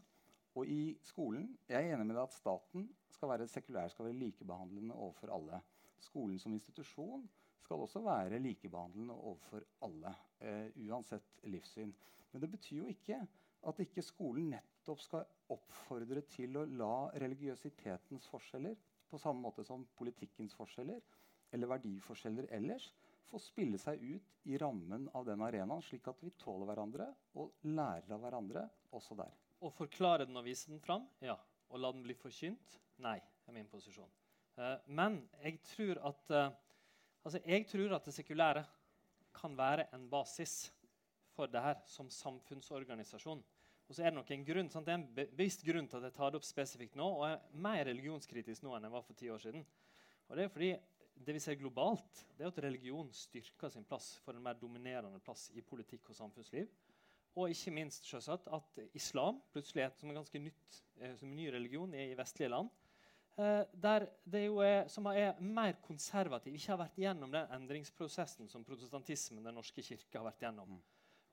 Og 0.57 0.69
i 0.73 0.97
skolen 1.05 1.51
Jeg 1.69 1.77
er 1.77 1.93
enig 1.93 2.07
med 2.07 2.15
deg 2.17 2.23
at 2.23 2.33
staten 2.33 2.87
skal 3.13 3.29
være 3.29 3.49
sekulær, 3.51 3.91
skal 3.93 4.07
være 4.07 4.17
likebehandlende 4.23 4.95
overfor 4.95 5.33
alle. 5.35 5.59
Skolen 6.01 6.39
som 6.41 6.53
institusjon 6.57 7.27
skal 7.61 7.83
også 7.83 8.01
være 8.01 8.39
likebehandlende 8.41 9.13
overfor 9.13 9.65
alle. 9.85 10.15
Eh, 10.41 10.71
uansett 10.87 11.43
livssyn. 11.43 11.93
Men 12.31 12.41
det 12.41 12.49
betyr 12.55 12.81
jo 12.81 12.89
ikke 12.89 13.19
at 13.67 13.81
ikke 13.83 14.05
skolen 14.05 14.49
nettopp 14.55 15.01
skal 15.03 15.27
oppfordre 15.53 16.23
til 16.31 16.57
å 16.57 16.65
la 16.79 17.09
religiøsitetens 17.21 18.27
forskjeller, 18.31 18.77
på 19.07 19.19
samme 19.21 19.45
måte 19.45 19.63
som 19.63 19.85
politikkens 19.97 20.55
forskjeller 20.57 20.99
eller 21.55 21.69
verdiforskjeller 21.71 22.49
ellers, 22.57 22.89
få 23.27 23.39
spille 23.41 23.79
seg 23.81 24.01
ut 24.01 24.47
i 24.47 24.57
rammen 24.59 25.07
av 25.15 25.25
den 25.27 25.41
arenaen, 25.43 25.83
slik 25.83 26.07
at 26.09 26.21
vi 26.23 26.31
tåler 26.39 26.69
hverandre 26.69 27.09
og 27.39 27.53
lærer 27.67 28.13
av 28.15 28.23
hverandre 28.23 28.63
også 28.95 29.17
der. 29.19 29.33
Å 29.59 29.71
forklare 29.73 30.27
den 30.27 30.37
og 30.37 30.45
vise 30.45 30.71
den 30.71 30.81
fram? 30.83 31.07
Ja. 31.23 31.37
Å 31.67 31.79
la 31.81 31.91
den 31.91 32.05
bli 32.05 32.15
forkynt? 32.15 32.77
Nei, 33.03 33.17
er 33.19 33.55
min 33.55 33.67
posisjon. 33.69 34.09
Uh, 34.57 34.77
men 34.87 35.19
jeg 35.43 35.59
tror, 35.67 35.99
at, 36.09 36.33
uh, 36.33 36.47
altså 37.25 37.41
jeg 37.43 37.67
tror 37.69 37.97
at 37.97 38.07
det 38.07 38.15
sekulære 38.15 38.63
kan 39.37 39.57
være 39.57 39.89
en 39.93 40.07
basis 40.09 40.71
for 41.35 41.51
det 41.51 41.61
her 41.61 41.81
som 41.89 42.09
samfunnsorganisasjon. 42.09 43.43
Og 43.87 43.95
så 43.95 44.03
er 44.03 44.11
Det 44.11 44.17
nok 44.17 44.31
en 44.31 44.45
grunn, 44.45 44.69
sant? 44.69 44.85
Det 44.85 44.93
er 44.93 44.99
en 44.99 45.11
bevisst 45.15 45.63
grunn 45.63 45.87
til 45.87 45.99
at 45.99 46.09
jeg 46.09 46.15
tar 46.17 46.31
det 46.31 46.39
opp 46.41 46.47
spesifikt 46.47 46.95
nå. 46.95 47.07
og 47.07 47.27
er 47.27 47.43
mer 47.53 47.85
religionskritisk 47.85 48.63
nå 48.63 48.75
enn 48.75 48.83
jeg 48.83 48.91
var 48.91 49.05
for 49.05 49.13
ti 49.13 49.29
år 49.31 49.39
siden. 49.39 49.63
Og 50.27 50.35
det 50.35 50.43
er 50.43 50.51
fordi 50.51 50.71
det 51.25 51.35
vi 51.35 51.41
ser 51.43 51.57
globalt, 51.59 52.25
det 52.37 52.45
er 52.45 52.51
at 52.51 52.59
religion 52.63 53.09
styrker 53.13 53.71
sin 53.73 53.85
plass 53.87 54.15
for 54.23 54.37
en 54.37 54.43
mer 54.43 54.57
dominerende 54.59 55.19
plass 55.23 55.49
i 55.55 55.63
politikk 55.65 56.11
og 56.11 56.19
samfunnsliv. 56.19 56.67
Og 57.37 57.53
ikke 57.53 57.73
minst 57.75 58.07
selvsagt, 58.09 58.47
at 58.53 58.79
islam 58.97 59.41
plutselig 59.53 59.83
er 59.83 59.95
som 59.97 60.09
en 60.09 60.17
ganske 60.17 60.41
nytt, 60.41 60.83
eh, 60.97 61.15
som 61.17 61.29
en 61.29 61.35
ny 61.37 61.49
religion 61.53 61.93
i 61.93 62.15
vestlige 62.17 62.49
land. 62.49 62.69
Eh, 63.37 63.63
der 63.83 64.07
det 64.25 64.45
jo 64.47 64.57
er, 64.65 64.87
som 64.89 65.05
er 65.05 65.37
mer 65.39 65.75
konservativ, 65.85 66.55
ikke 66.57 66.71
har 66.73 66.81
vært 66.81 66.97
gjennom 66.97 67.33
den 67.33 67.51
endringsprosessen 67.59 68.49
som 68.49 68.65
protestantismen 68.65 69.45
den 69.45 69.53
norske 69.59 69.83
kirke 69.85 70.17
har 70.17 70.25
vært 70.25 70.41
gjennom. 70.47 70.71
Mm. 70.79 70.81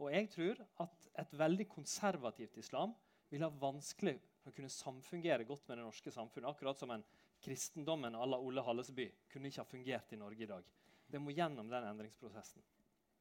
Og 0.04 0.10
jeg 0.12 0.28
tror 0.34 0.60
at 0.84 1.08
et 1.22 1.38
veldig 1.38 1.68
konservativt 1.70 2.58
islam 2.60 2.92
vil 3.30 3.46
ha 3.46 3.48
vanskelig 3.48 4.18
for 4.42 4.52
å 4.52 4.56
kunne 4.58 4.72
samfungere 4.72 5.46
godt 5.48 5.68
med 5.68 5.78
det 5.78 5.86
norske 5.86 6.12
samfunnet. 6.12 6.50
Akkurat 6.50 6.78
som 6.78 6.92
en 6.92 7.04
kristendommen 7.44 8.14
à 8.14 8.26
la 8.26 8.38
Ole 8.40 8.62
Hallesby 8.64 9.10
kunne 9.32 9.50
ikke 9.50 9.60
ha 9.60 9.68
fungert 9.68 10.12
i 10.12 10.16
Norge 10.16 10.42
i 10.42 10.48
dag. 10.48 10.64
Det 11.06 11.20
må 11.20 11.34
gjennom 11.36 11.68
den 11.70 11.84
endringsprosessen. 11.90 12.64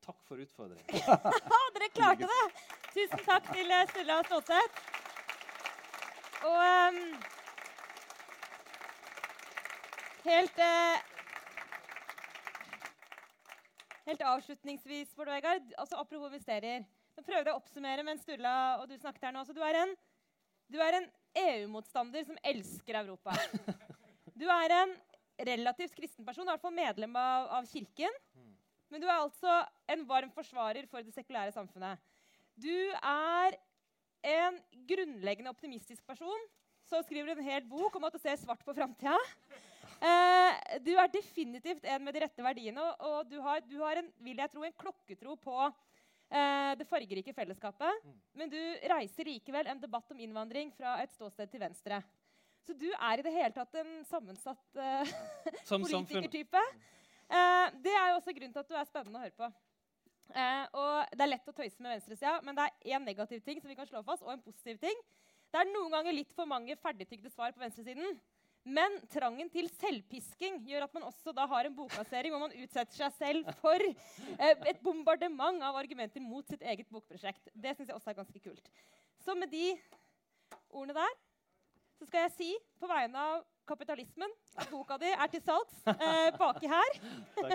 Takk 0.03 0.23
for 0.27 0.39
utfordringen. 0.43 0.87
Dere 1.75 1.89
klarte 1.95 2.27
det! 2.31 2.43
Tusen 2.93 3.23
takk 3.25 3.47
til 3.51 3.71
eh, 3.71 3.85
Sturla 3.91 4.19
Stålseth. 4.27 4.81
Og 6.43 6.59
um, 6.59 6.97
helt 10.25 10.59
uh, 10.59 11.09
Helt 14.03 14.21
avslutningsvis, 14.27 15.13
Bård 15.15 15.31
Vegard, 15.31 15.69
altså 15.79 15.95
apropos 15.95 16.31
mysterier. 16.33 16.83
Nå 17.15 17.23
prøver 17.23 17.47
jeg 17.47 17.53
å 17.53 17.61
oppsummere 17.61 18.03
mens 18.03 18.25
Sturla 18.25 18.55
og 18.81 18.89
du 18.89 18.97
snakket 18.97 19.29
her 19.29 19.35
nå. 19.35 19.45
Så 19.47 19.55
du 19.55 19.61
er 19.63 19.79
en, 19.79 19.95
en 20.99 21.07
EU-motstander 21.45 22.27
som 22.27 22.39
elsker 22.43 22.99
Europa. 22.99 23.37
Du 24.37 24.45
er 24.49 24.73
en 24.79 24.95
relativt 25.47 25.95
kristen 25.97 26.25
person, 26.25 26.45
i 26.47 26.51
hvert 26.53 26.63
fall 26.63 26.75
medlem 26.75 27.15
av, 27.19 27.49
av 27.59 27.69
Kirken. 27.69 28.21
Men 28.93 29.01
du 29.01 29.07
er 29.07 29.15
altså 29.17 29.53
en 29.89 30.03
varm 30.05 30.29
forsvarer 30.35 30.85
for 30.89 31.01
det 31.01 31.15
sekulære 31.15 31.53
samfunnet. 31.55 32.01
Du 32.53 32.73
er 32.93 33.55
en 34.23 34.59
grunnleggende 34.87 35.51
optimistisk 35.51 36.05
person 36.05 36.45
som 36.85 37.01
skriver 37.05 37.33
en 37.33 37.45
hel 37.45 37.63
bok 37.65 37.95
om 37.97 38.05
at 38.05 38.13
du 38.13 38.21
ser 38.21 38.37
svart 38.37 38.61
på 38.65 38.75
framtida. 38.77 39.15
Eh, 40.03 40.79
du 40.83 40.91
er 40.99 41.11
definitivt 41.11 41.85
en 41.87 42.03
med 42.03 42.15
de 42.15 42.21
rette 42.25 42.43
verdiene, 42.43 42.83
og, 42.83 43.07
og 43.07 43.29
du, 43.31 43.39
har, 43.41 43.63
du 43.65 43.77
har 43.81 44.01
en, 44.01 44.09
vil 44.21 44.41
jeg 44.41 44.51
tro, 44.51 44.65
en 44.67 44.75
klokketro 44.83 45.37
på 45.41 45.57
eh, 45.63 46.73
det 46.79 46.87
fargerike 46.89 47.33
fellesskapet. 47.35 48.03
Mm. 48.03 48.17
Men 48.41 48.51
du 48.51 48.59
reiser 48.91 49.29
likevel 49.31 49.71
en 49.71 49.81
debatt 49.81 50.11
om 50.11 50.21
innvandring 50.21 50.73
fra 50.75 50.97
et 51.03 51.13
ståsted 51.15 51.49
til 51.49 51.63
venstre. 51.63 52.01
Så 52.63 52.75
du 52.79 52.87
er 52.91 53.19
i 53.19 53.25
det 53.25 53.33
hele 53.35 53.51
tatt 53.55 53.75
en 53.81 53.93
sammensatt 54.07 54.79
uh, 54.79 55.13
Som 55.69 55.83
politikertype. 55.83 56.63
Uh, 57.27 57.67
det 57.83 57.91
er 57.91 58.11
jo 58.11 58.19
også 58.19 58.35
grunnen 58.35 58.53
til 58.55 58.63
at 58.63 58.69
du 58.71 58.77
er 58.79 58.87
spennende 58.87 59.19
å 59.19 59.23
høre 59.25 59.35
på. 59.37 59.49
Uh, 60.33 60.65
og 60.79 60.93
Det 61.11 61.25
er 61.25 61.31
lett 61.33 61.49
å 61.51 61.55
tøyse 61.55 61.83
med 61.83 61.97
venstresida, 61.97 62.37
men 62.45 62.57
det 62.57 62.67
er 62.67 62.95
én 62.95 63.03
negativ 63.03 63.43
ting 63.43 63.59
som 63.59 63.71
vi 63.71 63.77
kan 63.77 63.89
slå 63.89 64.03
fast, 64.07 64.23
og 64.23 64.31
en 64.33 64.45
positiv 64.45 64.79
ting. 64.81 65.03
Det 65.53 65.59
er 65.59 65.69
noen 65.69 65.91
ganger 65.93 66.15
litt 66.15 66.31
for 66.33 66.49
mange 66.49 66.77
ferdigtygde 66.81 67.29
svar 67.33 67.51
på 67.53 67.61
venstresiden. 67.61 68.15
Men 68.63 68.95
trangen 69.11 69.49
til 69.51 69.67
selvpisking 69.75 70.61
gjør 70.69 70.85
at 70.85 70.93
man 70.95 71.09
også 71.09 71.33
da 71.35 71.43
har 71.51 71.67
en 71.67 71.75
bokplassering 71.75 72.31
hvor 72.31 72.45
man 72.45 72.55
utsetter 72.55 72.95
seg 72.95 73.17
selv 73.17 73.49
for 73.59 73.83
eh, 73.83 74.63
et 74.71 74.79
bombardement 74.85 75.59
av 75.67 75.75
argumenter 75.81 76.23
mot 76.23 76.47
sitt 76.47 76.63
eget 76.63 76.87
bokprosjekt. 76.87 77.51
Det 77.51 77.75
syns 77.75 77.91
jeg 77.91 77.97
også 77.97 78.13
er 78.13 78.19
ganske 78.21 78.39
kult. 78.39 78.71
Så 79.19 79.35
med 79.35 79.51
de 79.51 79.73
ordene 80.71 80.95
der 80.95 81.19
så 81.99 82.07
skal 82.09 82.25
jeg 82.25 82.35
si 82.37 82.51
på 82.81 82.89
vegne 82.89 83.25
av 83.33 83.41
kapitalismen 83.69 84.31
at 84.59 84.67
boka 84.71 84.97
di 84.99 85.09
er 85.13 85.31
til 85.31 85.41
salgs 85.45 85.87
eh, 85.93 86.29
baki 86.35 86.69
her. 86.69 86.99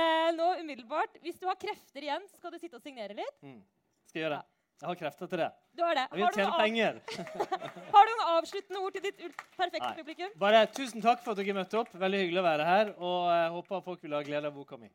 eh, 0.00 0.28
nå 0.34 0.50
umiddelbart. 0.60 1.20
Hvis 1.22 1.38
du 1.40 1.46
har 1.46 1.58
krefter 1.60 2.08
igjen, 2.08 2.26
skal 2.34 2.54
du 2.54 2.58
sitte 2.58 2.80
og 2.80 2.84
signere 2.84 3.16
litt. 3.16 3.40
Mm. 3.46 3.62
Skal 4.08 4.20
jeg 4.20 4.26
gjøre 4.26 4.40
det. 4.40 4.52
Jeg 4.76 4.90
har 4.90 4.98
krefter 5.00 5.28
til 5.32 5.40
det. 5.40 5.48
Du 5.72 5.80
har 5.86 5.94
det. 5.96 6.02
Har 6.12 6.34
du, 6.36 6.42
penger. 6.58 6.98
har 7.94 8.08
du 8.08 8.10
noen 8.12 8.32
avsluttende 8.34 8.80
ord 8.84 8.96
til 8.96 9.06
ditt 9.06 9.22
perfekte 9.56 9.86
Nei. 9.86 9.94
publikum? 10.02 10.34
Bare 10.42 10.66
tusen 10.68 11.04
takk 11.04 11.22
for 11.24 11.32
at 11.32 11.40
dere 11.40 11.56
møtte 11.56 11.78
opp. 11.80 11.94
Veldig 11.96 12.20
hyggelig 12.26 12.42
å 12.42 12.44
være 12.44 12.66
her. 12.68 12.90
Og 13.00 13.30
jeg 13.32 13.54
håper 13.54 13.86
folk 13.86 14.04
vil 14.04 14.16
ha 14.18 14.20
glede 14.26 14.50
av 14.50 14.58
boka 14.58 14.76
mi. 14.80 14.90